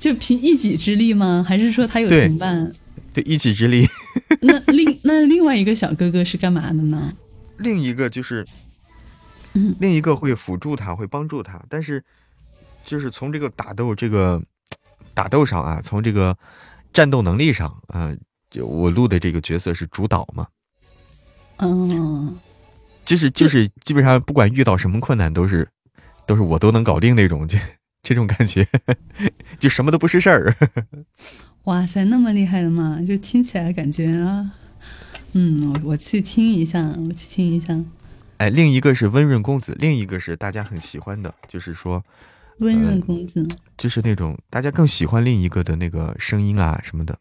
[0.03, 1.45] 就凭一己之力吗？
[1.47, 2.73] 还是说他有同伴？
[3.13, 3.89] 对，一己之力。
[4.43, 7.13] 那另那另外一个小哥哥是干嘛的呢？
[7.59, 8.45] 另一个就是
[9.53, 12.03] 嗯，另一个会辅助他，会帮助他，但是
[12.85, 14.43] 就是从这个打斗这个
[15.15, 16.37] 打斗上啊，从这个
[16.93, 18.13] 战斗能力上啊，
[18.51, 20.49] 就我录的这个角色是主导嘛，
[21.59, 22.37] 嗯，
[23.05, 25.69] 就是就是基本上不管遇到什么困难都是
[26.27, 27.57] 都是我都能搞定那种，就
[28.03, 28.67] 这种感觉，
[29.59, 30.57] 就什么都不是事儿。
[31.65, 33.01] 哇塞，那么厉害的吗？
[33.07, 34.53] 就听起来感觉啊，
[35.35, 37.79] 嗯，我我去听一下，我去听一下。
[38.39, 42.05] 哎，另一个是温润公子，另一个是大家很喜欢的，就是说
[42.59, 43.47] 温润嗯公子，
[43.77, 47.17] 就是那种大家更喜欢另一个的那个声音啊什么的。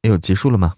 [0.00, 0.76] 哎呦，结束了吗？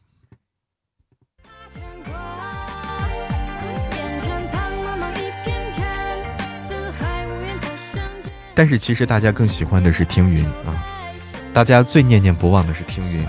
[8.61, 10.85] 但是其实大家更喜欢的是听云啊，
[11.51, 13.27] 大家最念念不忘的是听云。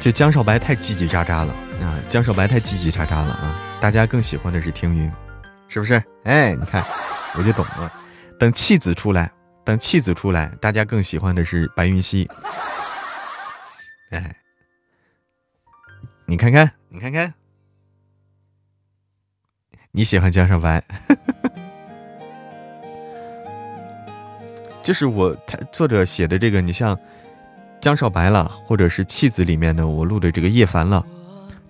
[0.00, 5.08] 就江少白太叽叽喳喳了啊，江少白太叽叽喳喳了啊，大家更喜欢的是听云，
[5.68, 6.02] 是不是？
[6.24, 6.84] 哎，你看，
[7.36, 7.92] 我就懂了。
[8.40, 9.30] 等弃子出来，
[9.64, 12.28] 等弃子出来，大家更喜欢的是白云溪。
[14.10, 14.34] 哎，
[16.26, 17.32] 你看看，你看看，
[19.92, 20.80] 你喜欢江少白，
[24.84, 26.96] 就是我他作者写的这个，你像
[27.80, 31.04] 江少白了，或者是弃子里面的我录的这个叶凡了，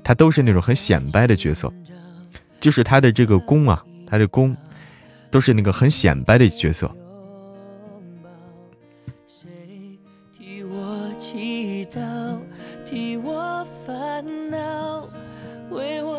[0.05, 1.73] 他都是那种很显摆的角色，
[2.61, 4.55] 就是他的这个功啊，他的功
[5.31, 6.95] 都是那个很显摆的角色。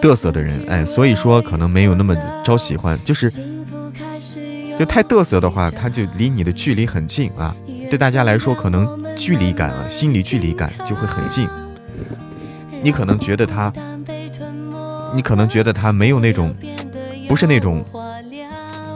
[0.02, 3.32] 嘚瑟的人，哎，所以说可能没有那么招喜欢，就是
[4.78, 7.56] 就太嘚瑟的话，他就离你的距离很近啊。
[7.90, 11.48] 对大家来说可能距离感啊，心理距离感就会很近。
[12.82, 13.72] 你可能觉得他，
[15.14, 16.56] 你可能觉得他没有那种，
[17.28, 17.86] 不是那种，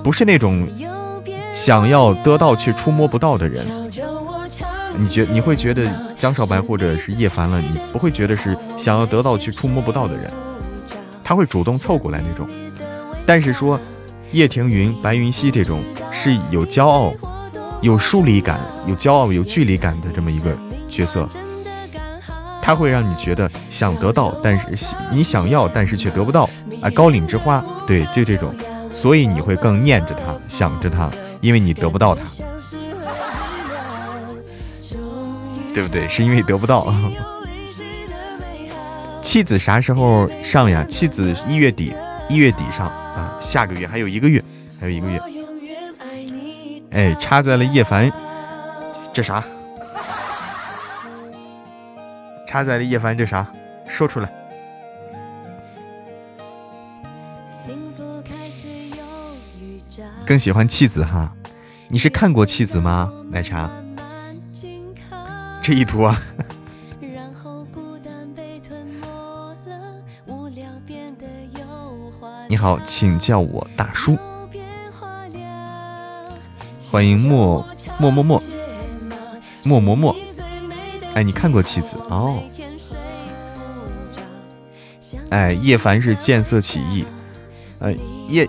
[0.04, 0.68] 不是那种
[1.54, 3.64] 想要得到却触摸不到的人。
[4.98, 5.88] 你觉你会觉得
[6.18, 10.32] 张少白或者是叶凡了，你不会觉得是想要得到却触摸不到的人，
[11.26, 12.48] 他会主动凑过来那种。
[13.26, 13.78] 但是说
[14.32, 15.82] 叶庭云、白云溪这种
[16.12, 17.12] 是有骄傲、
[17.82, 20.56] 有疏离感、有骄傲、有距离感的这么一个
[20.88, 21.28] 角色。
[22.62, 26.50] 他会让你觉得想得到，但是你想要，但是却得不到
[26.82, 26.90] 啊！
[26.90, 28.52] 高岭之花，对，就这种，
[28.92, 31.08] 所以你会更念着他，想着他，
[31.42, 32.24] 因为你得不到他，
[35.76, 36.08] 对不对？
[36.08, 36.92] 是因为得不到。
[39.26, 40.86] 妻子啥时候上呀？
[40.88, 41.94] 妻子一月底，
[42.30, 44.42] 一月底上啊，下个月还有一个月，
[44.80, 45.20] 还有一个月。
[46.92, 48.10] 哎，插在了叶凡，
[49.12, 49.44] 这啥？
[52.48, 53.46] 插在了叶凡，这啥？
[53.88, 54.32] 说出来。
[60.26, 61.34] 更喜欢妻子哈，
[61.90, 63.12] 你是看过妻子吗？
[63.32, 63.70] 奶茶，
[65.64, 66.22] 这一图啊。
[72.48, 74.18] 你好，请叫我大叔。
[76.92, 77.66] 欢迎莫
[77.98, 78.44] 莫莫莫
[79.64, 80.16] 莫莫莫。
[81.16, 82.44] 哎，你看过妻子哦？
[85.32, 87.06] 哎，叶凡是见色起意，
[87.80, 87.92] 呃，
[88.30, 88.48] 叶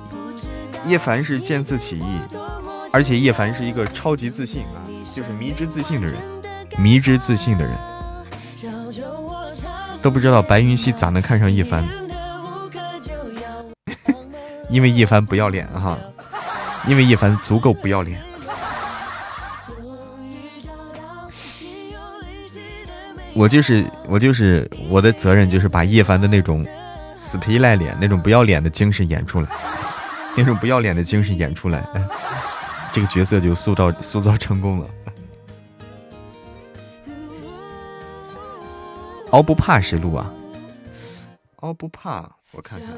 [0.84, 2.20] 叶凡是见色起意，
[2.92, 6.16] 而且叶凡是一个超级自信啊，就是迷之自信的人，
[6.76, 7.74] 迷之自信的人，
[10.02, 11.84] 都不知道白云溪咋能看上叶凡，
[14.76, 15.98] 因为叶凡不要脸哈，
[16.86, 18.22] 因为叶凡足够不要脸。
[23.32, 26.62] 我就是我就是我的责任就是把叶凡的那种
[27.18, 29.48] 死皮赖脸、那种不要脸的精神演出来，
[30.36, 31.82] 那种不要脸的精神演出来，
[32.92, 34.86] 这个角色就塑造塑造成功了。
[39.32, 40.30] 熬不怕谁录啊？
[41.60, 42.88] 熬不怕，我看看。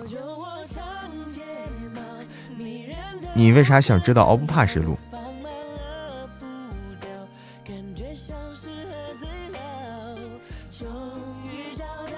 [3.38, 4.98] 你为啥想知道敖不怕谁录？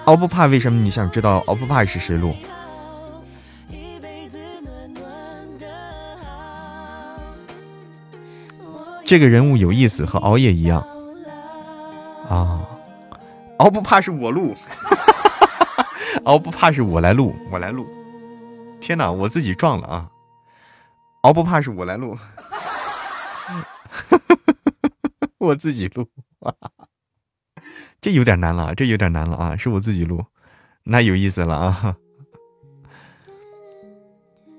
[0.05, 2.33] 敖不怕，为什么你想知道敖不怕是谁录？
[9.05, 10.83] 这个人物有意思，和熬夜一样
[12.27, 12.61] 啊！
[13.57, 14.55] 敖不怕是我录，
[16.23, 17.85] 熬不怕是我来录，我来录。
[18.79, 20.09] 天哪，我自己撞了啊！
[21.21, 22.17] 敖不怕是我来录，
[25.37, 26.07] 我自己录。
[28.01, 29.55] 这有点难了，这有点难了啊！
[29.55, 30.25] 是我自己录，
[30.83, 31.95] 那有意思了啊！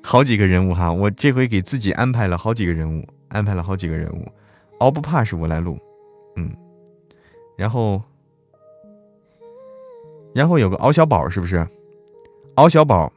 [0.05, 4.31] 好几个人物哈，我这回给自己安排了好几个人物，安排了好几个人物。
[4.79, 5.77] 敖不怕是我来录，
[6.37, 6.55] 嗯，
[7.57, 8.01] 然后，
[10.35, 11.67] 然后有个敖小宝是不是？
[12.55, 13.13] 敖小宝，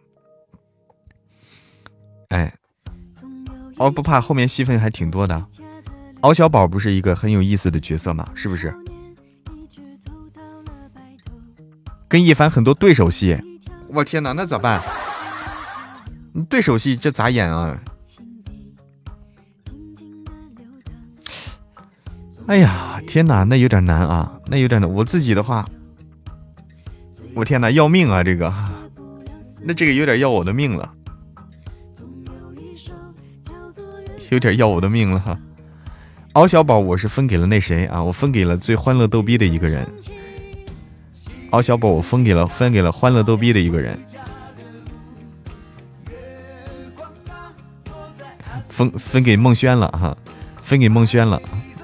[2.30, 2.52] 哎，
[3.78, 5.46] 敖不怕后面戏份还挺多的。
[6.22, 8.28] 敖小宝不是一个很有意思的角色吗？
[8.34, 8.74] 是不是？
[12.08, 13.38] 跟叶凡很多对手戏，
[13.90, 14.82] 我天哪，那咋办？
[16.50, 17.78] 对手戏这咋演啊？
[22.48, 24.90] 哎呀，天哪，那有点难啊，那有点难。
[24.90, 25.68] 我自己的话，
[27.34, 28.24] 我天哪，要命啊！
[28.24, 28.54] 这个，
[29.64, 30.94] 那这个有点要我的命了，
[34.30, 35.38] 有点要我的命了哈。
[36.34, 38.04] 敖小宝，我是分给了那谁啊？
[38.04, 39.88] 我分给了最欢乐逗逼的一个人。
[41.52, 43.98] 敖小宝，我分给了分给了欢乐逗逼的一个人，
[48.68, 50.18] 分分给孟轩了哈，
[50.62, 51.42] 分给孟轩了，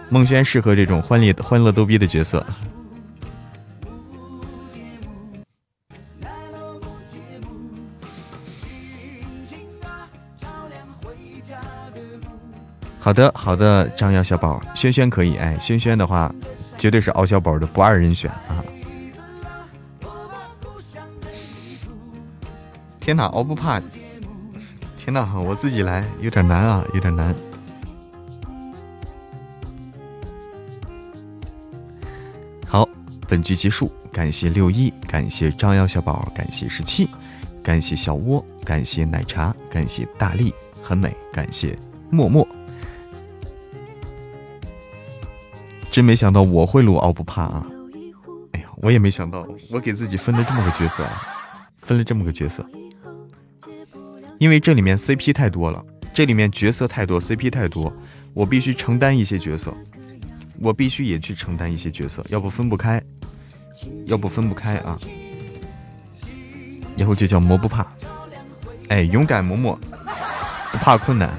[0.10, 2.46] 孟轩适合这种欢乐欢乐逗逼的角色。
[13.04, 16.32] 好的好的，张瑶小宝，轩轩可以哎，轩轩的话
[16.78, 18.64] 绝对是敖小宝的不二人选啊。
[23.00, 23.82] 天哪，敖不怕！
[25.00, 27.34] 天哪，我自己来有点难啊，有点难。
[32.68, 32.88] 好，
[33.28, 37.10] 本局结束，感谢六一，感谢张瑶小宝，感谢十七，
[37.64, 40.54] 感谢小窝，感谢奶茶，感谢大力，
[40.84, 41.76] 很美，感谢
[42.12, 42.48] 默默。
[45.92, 47.68] 真没想到我会录敖不怕啊！
[48.54, 51.22] 哎呀，我也没想到，我给自己分了这么个角色，啊，
[51.82, 52.66] 分了这么个角色。
[54.40, 57.94] 因为这里面 CP 太多了，这里面角色太多，CP 太多，
[58.34, 59.74] 我必须承担一些角色，
[60.62, 63.04] 我必须也去承担一些角色，要不分不开，
[64.06, 64.98] 要不分不开啊！
[66.96, 67.86] 以后就叫魔不怕，
[68.88, 69.78] 哎，勇敢嬷嬷，
[70.72, 71.38] 不怕困难。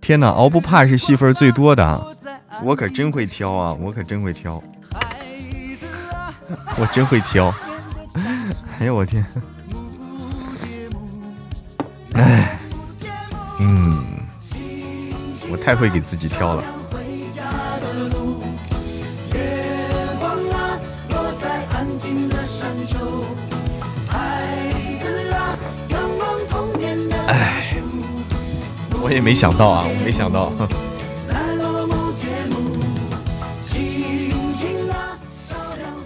[0.00, 2.16] 天哪，熬不怕是戏份最多的，
[2.64, 4.62] 我可真会挑啊，我可真会挑，
[6.76, 7.54] 我真会挑，
[8.78, 9.24] 哎呦我天，
[12.14, 12.58] 哎，
[13.60, 14.04] 嗯，
[15.50, 16.64] 我太会给自己挑了。
[29.02, 30.52] 我也没想到啊， 我没想到。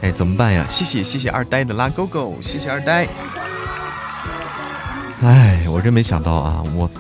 [0.00, 0.66] 哎，怎么办呀？
[0.68, 3.08] 谢谢谢谢二呆的拉勾勾，谢谢二呆。
[5.22, 6.62] 哎，我真没想到啊！
[6.74, 6.90] 我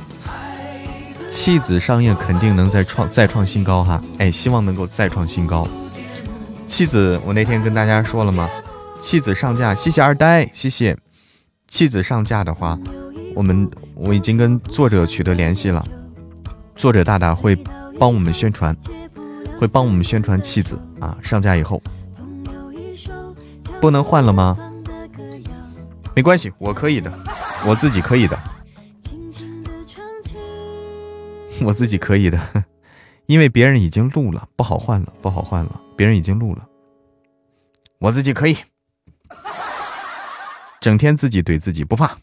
[1.30, 4.00] 弃子上映肯定能再创再创新高哈！
[4.16, 5.68] 哎，希望能够再创新高。
[6.66, 8.48] 弃子，我那天跟大家说了吗？
[9.02, 10.96] 弃子上架，谢谢二呆，谢谢。
[11.68, 12.78] 弃子上架的话，
[13.34, 15.84] 我们我已经跟作者取得联系了。
[16.76, 17.56] 作者大大会
[17.98, 18.76] 帮我们宣传，
[19.58, 21.16] 会帮我们宣传妻子啊！
[21.22, 21.82] 上架以后
[23.80, 24.56] 不能换了吗？
[26.14, 27.12] 没关系，我可以的，
[27.66, 28.38] 我自己可以的，
[31.62, 32.40] 我自己可以的，
[33.26, 36.66] 因为别人已经录了，不好换了，不好换了，别人已经录了，
[37.98, 38.56] 我自己可以，
[40.80, 42.16] 整天自己怼自己不怕，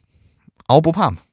[0.72, 1.18] 熬不怕嘛？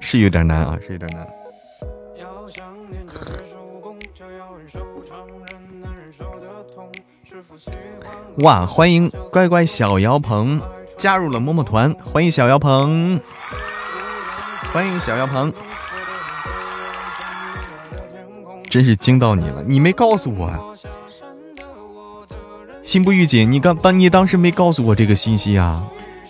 [0.00, 1.26] 是有点难啊，是有点难。
[8.40, 10.60] 哇，欢迎乖乖小姚鹏
[10.98, 13.18] 加入了摸摸团，欢迎小姚鹏，
[14.74, 15.50] 欢迎小姚鹏，
[18.68, 20.60] 真是惊到你了，你没告诉我啊！
[22.82, 25.82] 心不预警，你刚当你当时没告诉我这个信息啊，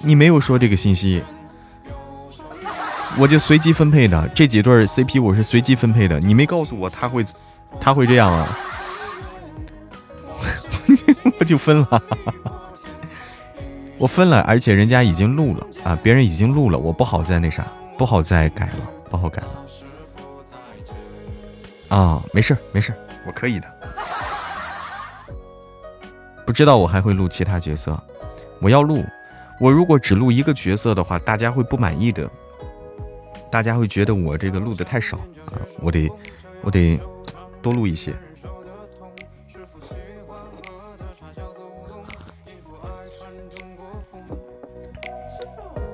[0.02, 1.23] 你没有说这个信息。
[3.16, 6.20] 我就随机分配的这几对 CP，我是随机分配的。
[6.20, 7.24] 你没告诉我他会，
[7.81, 8.59] 他会这样啊？
[11.40, 12.02] 我就分了，
[13.98, 17.66] 我分了，而且人家已经录了啊，别人已经录了，我不好再那啥，
[17.97, 19.48] 不好再改了，不好改了。
[21.89, 22.93] 啊，没事没事，
[23.27, 23.66] 我可以的。
[26.47, 27.98] 不知道我还会录其他角色，
[28.60, 29.05] 我要录。
[29.60, 32.28] 我如果只录一个角色的话，大家会不满意的。
[33.51, 35.16] 大家会觉得我这个录的太少
[35.47, 36.10] 啊，我得
[36.62, 37.01] 我得
[37.62, 38.15] 多录一些。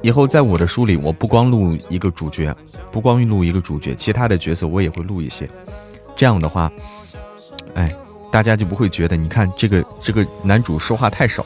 [0.02, 2.54] 以后在我的书里，我不光录一个主角，
[2.92, 5.48] 不光录一个主角，其他的角色我也会录一些。
[6.16, 6.70] 这样的话，
[7.74, 7.94] 哎，
[8.30, 11.44] 大家就不会觉得，你看这个这个男主说话太少，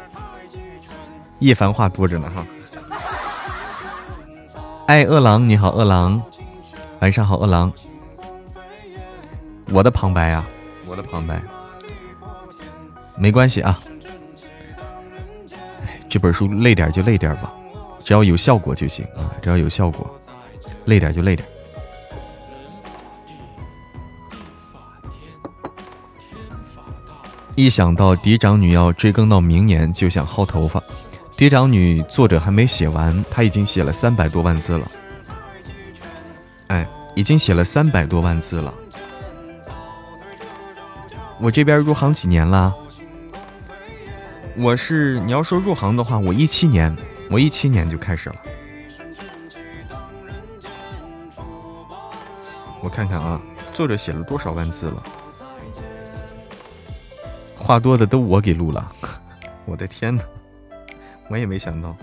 [1.38, 2.46] 叶凡话多着呢哈。
[4.86, 6.20] 哎，饿狼你好，饿狼，
[7.00, 7.72] 晚上好，饿狼。
[9.72, 10.44] 我的旁白啊，
[10.86, 11.40] 我的旁白，
[13.16, 13.80] 没关系啊。
[16.08, 17.52] 这本书累点就累点吧，
[18.00, 20.10] 只要有效果就行啊，只要有效果，
[20.86, 21.48] 累点就累点。
[27.62, 30.82] 一想到嫡长女要追更到明年，就想薅头发。
[31.36, 34.90] 嫡长女作者还没写完，他已经写了三百多万字了。
[36.68, 38.72] 哎，已经写了三百多万字了。
[41.38, 42.74] 我这边入行几年了？
[44.56, 46.96] 我是你要说入行的话，我一七年，
[47.30, 48.36] 我一七年就开始了。
[52.82, 53.38] 我看看啊，
[53.74, 55.02] 作者写了多少万字了？
[57.70, 58.92] 话多的都我给录了，
[59.64, 60.24] 我的天哪！
[61.28, 61.96] 我也没想到。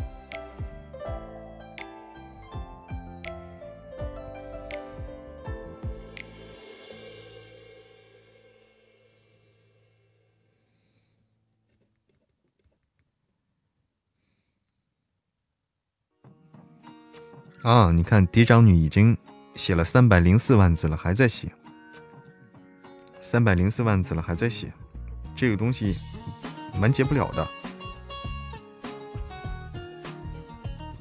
[17.61, 19.17] 啊，你看嫡长女已经
[19.55, 21.51] 写了三百零四万字了，还在写。
[23.19, 24.71] 三百零四万字了，还在写，
[25.37, 25.95] 这个东西
[26.81, 27.47] 完结不了的，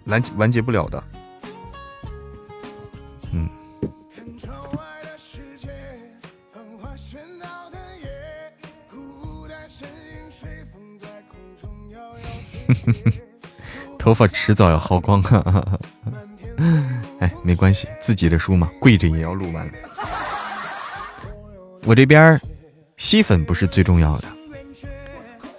[0.04, 1.02] 完完结不了的。
[3.32, 3.48] 嗯。
[13.98, 15.22] 头发迟早要薅光。
[17.20, 19.66] 哎，没关系，自己的书嘛，跪着也要录完。
[21.84, 22.38] 我这边
[22.96, 24.24] 吸粉不是最重要的，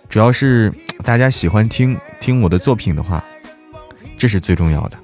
[0.09, 0.73] 主要是
[1.03, 3.23] 大家喜欢听听我的作品的话，
[4.17, 4.97] 这是最重要的。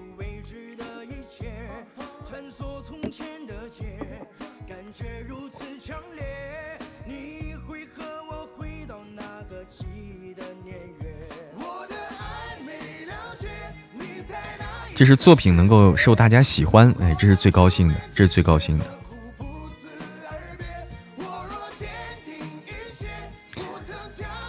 [14.95, 18.85] 这是作品能够受大家喜欢，哎，这是最高兴的，这是最高兴的。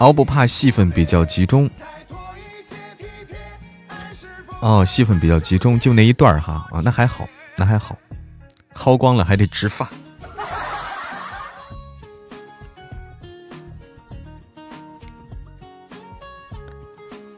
[0.04, 1.66] 毫不怕戏份比较集中，
[4.60, 7.26] 哦，戏份比较集中，就那一段哈，啊，那还好，
[7.56, 7.96] 那还好，
[8.74, 9.88] 薅光了还得植发，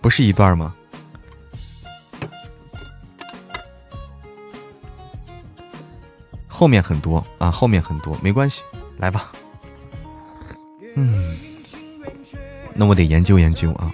[0.00, 0.74] 不是一段吗？
[6.48, 8.60] 后面很多啊，后面很多，没关系，
[8.96, 9.30] 来吧。
[10.96, 11.36] 嗯，
[12.78, 13.90] 那我得研究研究啊，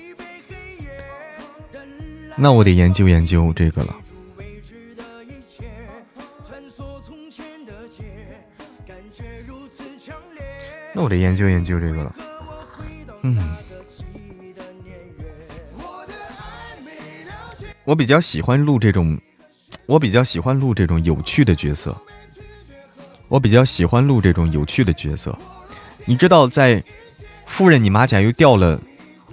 [2.37, 3.97] 那我得研究研究这个了。
[10.95, 12.15] 那我得研究研究这个了。
[13.23, 13.57] 嗯，
[17.85, 19.19] 我比较喜欢录这种，
[19.87, 21.97] 我比较喜欢录这种有趣的角色。
[23.29, 25.39] 我比较喜欢录这种有趣的角色，
[26.05, 26.77] 你知道在
[27.53, 28.79] 《夫人你马甲又掉了》《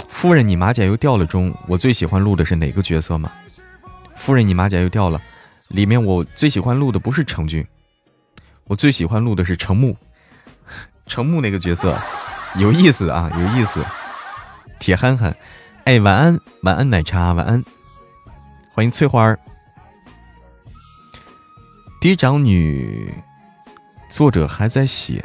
[0.10, 3.32] 夫人你马甲又掉了》中，我最喜欢录的是哪个角色吗？
[4.18, 5.18] 《夫人你马甲又掉了》
[5.70, 7.66] 里面我最喜欢录的不是程俊，
[8.66, 9.96] 我最喜欢录的是程木，
[11.06, 11.98] 程木那个角色
[12.58, 13.86] 有意思啊，有意思。
[14.80, 15.34] 铁憨憨，
[15.86, 17.64] 哎，晚安，晚安奶茶，晚安，
[18.74, 19.40] 欢迎翠花儿，
[22.02, 23.14] 嫡长女。
[24.10, 25.24] 作者还在写，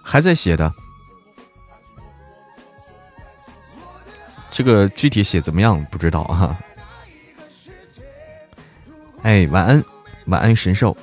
[0.00, 0.72] 还在写的，
[4.50, 6.58] 这个具体写怎么样不知道啊。
[9.22, 9.84] 哎，晚安，
[10.26, 10.96] 晚安，神兽，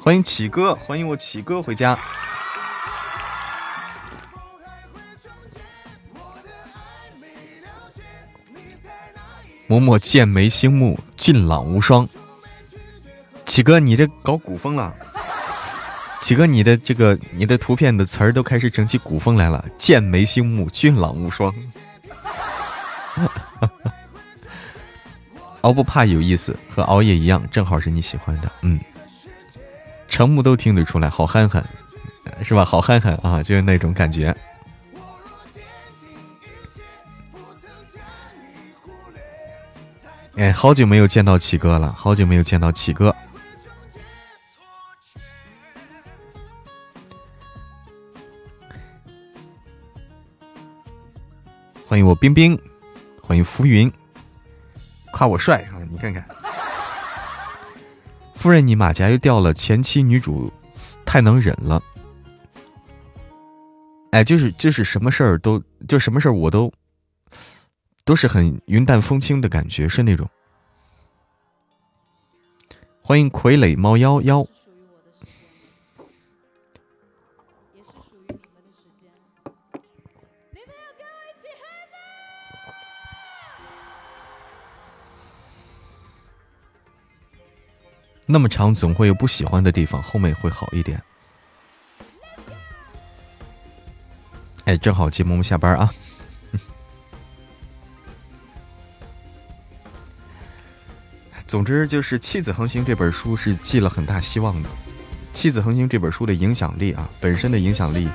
[0.00, 1.98] 欢迎启哥，欢迎我启哥回家。
[9.66, 12.08] 默默剑眉星目，俊朗无双。
[13.44, 14.94] 启哥，你这搞古风了。
[16.20, 19.64] 启哥，你的这个你的图片的词儿都开始整起古风来了。
[19.78, 21.54] 剑眉星目，俊朗无双。
[25.62, 28.50] 熬不怕有意思，和熬夜一样，正好是你喜欢的。
[28.62, 28.78] 嗯，
[30.08, 31.64] 成木都听得出来，好憨憨，
[32.44, 32.64] 是吧？
[32.64, 34.36] 好憨憨啊，就是那种感觉。
[40.36, 43.14] 哎，好久没有见到启哥了，好久没有见到启哥。
[51.88, 52.60] 欢迎我冰冰，
[53.22, 53.90] 欢迎浮云，
[55.10, 55.80] 夸我帅啊！
[55.88, 56.22] 你看看，
[58.34, 60.52] 夫人，你马甲又掉了，前妻女主
[61.06, 61.82] 太能忍了。
[64.10, 66.70] 哎，就是就是什么事儿都就什么事儿我都。
[68.04, 70.28] 都是很云淡风轻的感觉，是那种。
[73.00, 74.46] 欢迎傀儡猫幺幺。
[88.30, 91.02] 那么长，总会有不喜欢的地方，后面会好一点。
[94.66, 95.90] 哎，正好接萌萌下班啊。
[101.48, 104.68] 总之就是《妻子横行》这本书是寄了很大希望的，
[105.32, 108.10] 《妻子横行》这本书的影响力啊，本身的影响力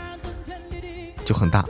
[1.25, 1.63] 就很大。《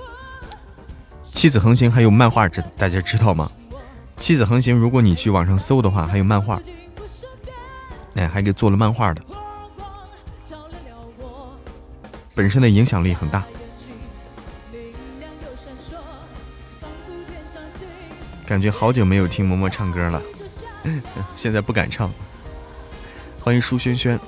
[1.23, 3.49] 妻子横行》还有漫画，这大家知道吗？
[4.17, 6.61] 《妻子横行》如果你去网上搜的话，还有漫画，
[8.15, 9.21] 哎，还给做了漫画的，
[12.35, 13.43] 本身的影响力很大。
[18.45, 20.21] 感觉好久没有听嬷嬷唱歌了。
[21.35, 22.11] 现在不敢唱。
[23.39, 24.19] 欢迎舒萱萱。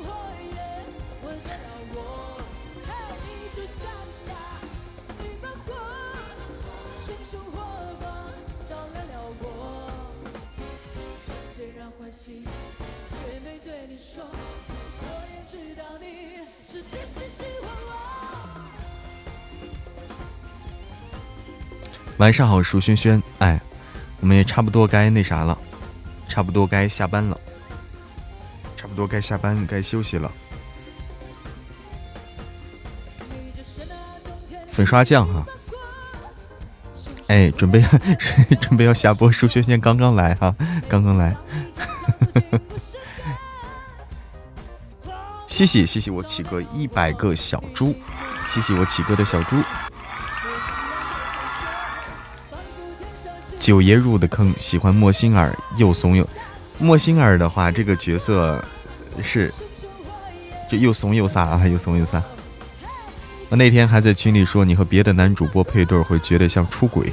[22.25, 23.21] 晚上好，舒轩轩。
[23.37, 23.61] 哎，
[24.19, 25.55] 我们也差不多该那啥了。
[26.27, 27.39] 差不多该下班了，
[28.75, 30.31] 差不多该下班该休息了。
[34.67, 35.45] 粉刷匠哈，
[37.27, 37.79] 哎，准备
[38.59, 40.55] 准备要下播，数学线刚刚来哈，
[40.89, 41.37] 刚刚来。
[45.45, 47.95] 谢谢谢谢我起哥一百个小猪，
[48.47, 49.57] 谢谢我起哥的小猪。
[53.65, 56.23] 九爷入的坑，喜欢莫心儿，又怂又。
[56.77, 58.63] 莫心儿的话，这个角色
[59.23, 59.51] 是
[60.69, 62.21] 就又怂又飒啊，又怂又飒。
[63.49, 67.11] 我那天还在群里说，你和别的男主播配对会觉得像出轨，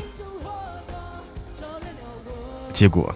[2.74, 3.14] 结果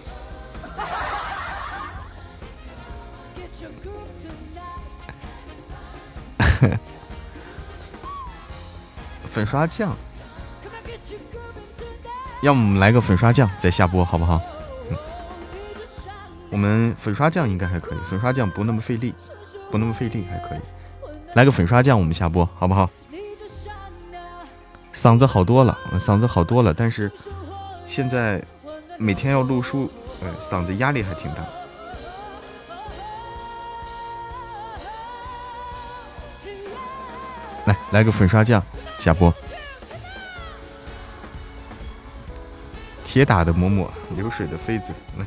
[9.31, 9.95] 粉刷匠。
[12.41, 14.39] 要么我们来个粉刷匠再下播，好不好？
[16.49, 19.13] 我们粉刷匠应该还可以，粉刷匠不那么费力，
[19.69, 20.59] 不那么费力还可以。
[21.33, 22.89] 来个粉刷匠，我们下播，好不好？
[24.93, 27.11] 嗓子好多了，嗓子好多了，但是
[27.85, 28.41] 现在
[28.97, 29.91] 每天要录书，
[30.21, 31.43] 呃，嗓子压力还挺大。
[37.65, 38.63] 来，来个粉刷匠
[38.97, 39.33] 下播。
[43.17, 45.25] 铁打的嬷嬷，流水的妃子，来。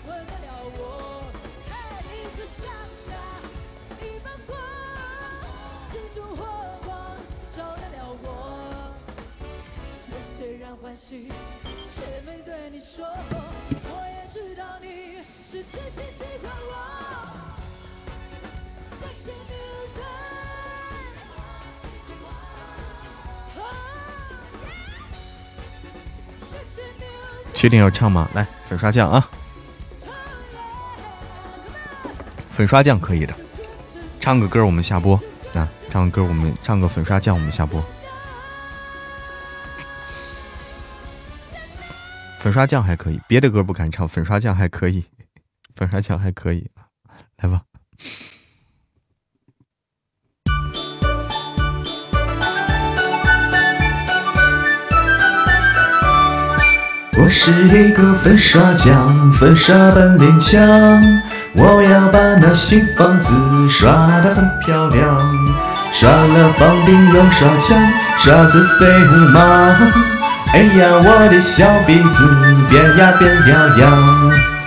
[27.61, 28.27] 确定要唱吗？
[28.33, 29.29] 来，粉刷匠啊，
[32.51, 33.35] 粉刷匠可以的，
[34.19, 35.15] 唱个歌我们下播。
[35.53, 37.85] 啊，唱个歌我们唱个粉刷匠我们下播，
[42.39, 45.05] 粉刷匠还可以，别的歌不敢唱，粉刷匠还可以，
[45.77, 46.71] 粉刷匠还可以，
[47.43, 47.61] 来吧。
[57.23, 60.59] 我是一个粉刷匠，粉刷本领强，
[61.53, 63.31] 我要把那新房子
[63.69, 63.93] 刷
[64.23, 65.21] 得很漂亮。
[65.93, 67.79] 刷了房顶又刷墙，
[68.21, 69.43] 刷子飞舞忙，
[70.55, 72.27] 哎呀，我的小鼻子
[72.71, 74.60] 变呀变呀呀。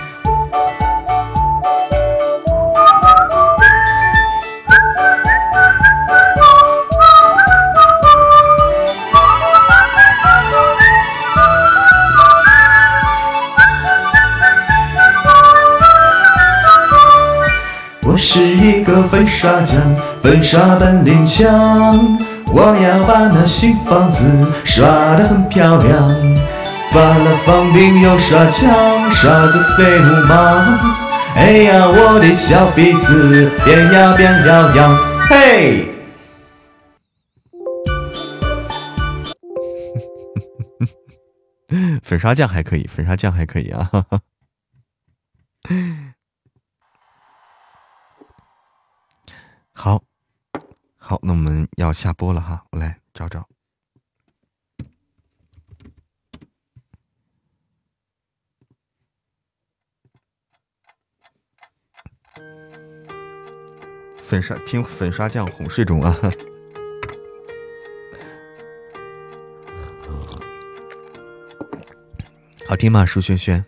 [18.84, 19.76] 个粉刷匠，
[20.22, 21.50] 粉刷本领强，
[22.52, 24.24] 我要把那新房子
[24.64, 26.14] 刷得很漂亮。
[26.92, 30.96] 翻了房顶又刷墙，刷子飞舞嘛，
[31.34, 34.96] 哎呀，我的小鼻子变呀变了样，
[35.28, 35.88] 嘿！
[42.04, 43.90] 粉刷匠还可以，粉刷匠还可以啊。
[49.76, 50.02] 好，
[50.96, 53.46] 好，那我们要下播了哈，我来找找
[64.20, 66.16] 粉刷，听粉刷匠哄睡中啊，
[72.66, 73.04] 好听吗？
[73.04, 73.62] 舒萱萱，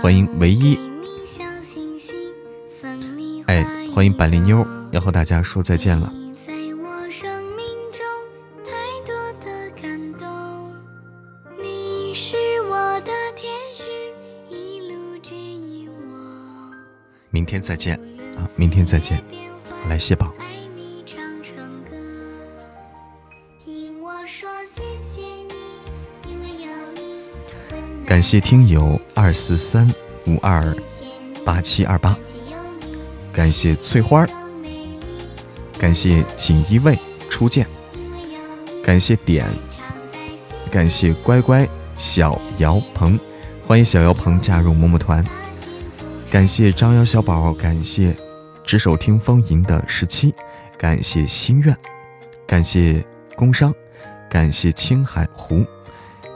[0.00, 0.78] 欢迎唯一。
[3.46, 3.64] 哎，
[3.94, 4.62] 欢迎板栗妞，
[4.96, 6.10] 要和大家说再见了。
[17.28, 17.94] 明天再见
[18.38, 18.48] 啊！
[18.56, 19.22] 明天再见，
[19.90, 20.32] 来谢宝。
[28.06, 29.86] 感谢听友二四三
[30.26, 30.74] 五二
[31.44, 32.16] 八七二八，
[33.30, 34.24] 感谢翠花
[35.78, 36.98] 感谢锦衣卫
[37.28, 37.66] 初见，
[38.82, 39.46] 感谢点，
[40.70, 43.18] 感谢乖乖小姚鹏，
[43.66, 45.24] 欢迎小姚鹏加入么么团。
[46.30, 48.16] 感谢张瑶小宝，感谢
[48.64, 50.34] 执手听风吟的十七，
[50.78, 51.76] 感谢心愿，
[52.46, 53.04] 感谢
[53.36, 53.72] 工商，
[54.30, 55.64] 感谢青海湖，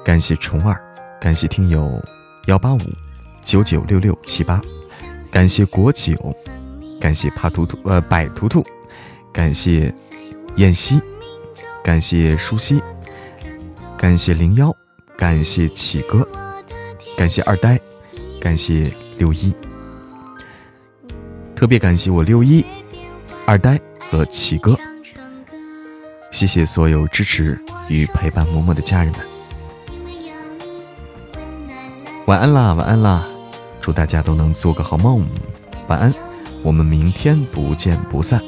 [0.05, 0.81] 感谢虫儿，
[1.21, 2.01] 感谢听友
[2.47, 2.79] 幺八五
[3.43, 4.61] 九九六六七八，
[5.31, 6.15] 感谢果酒，
[7.01, 8.63] 感谢帕图图呃百图图，
[9.33, 9.93] 感谢
[10.57, 11.01] 燕西，
[11.83, 12.83] 感谢舒西，
[13.97, 14.75] 感谢零幺，
[15.17, 16.27] 感谢启哥，
[17.17, 17.81] 感谢二呆，
[18.41, 19.55] 感谢六一。
[21.55, 22.65] 特别感谢我六一、
[23.47, 23.81] 二呆
[24.11, 24.77] 和启哥，
[26.31, 27.59] 谢谢所有支持
[27.89, 29.21] 与陪伴嬷嬷的家人们。
[32.27, 33.27] 晚安啦，晚安啦，
[33.81, 35.27] 祝大家都能做个好梦，
[35.89, 36.15] 晚安，
[36.63, 38.43] 我们明天不见不散。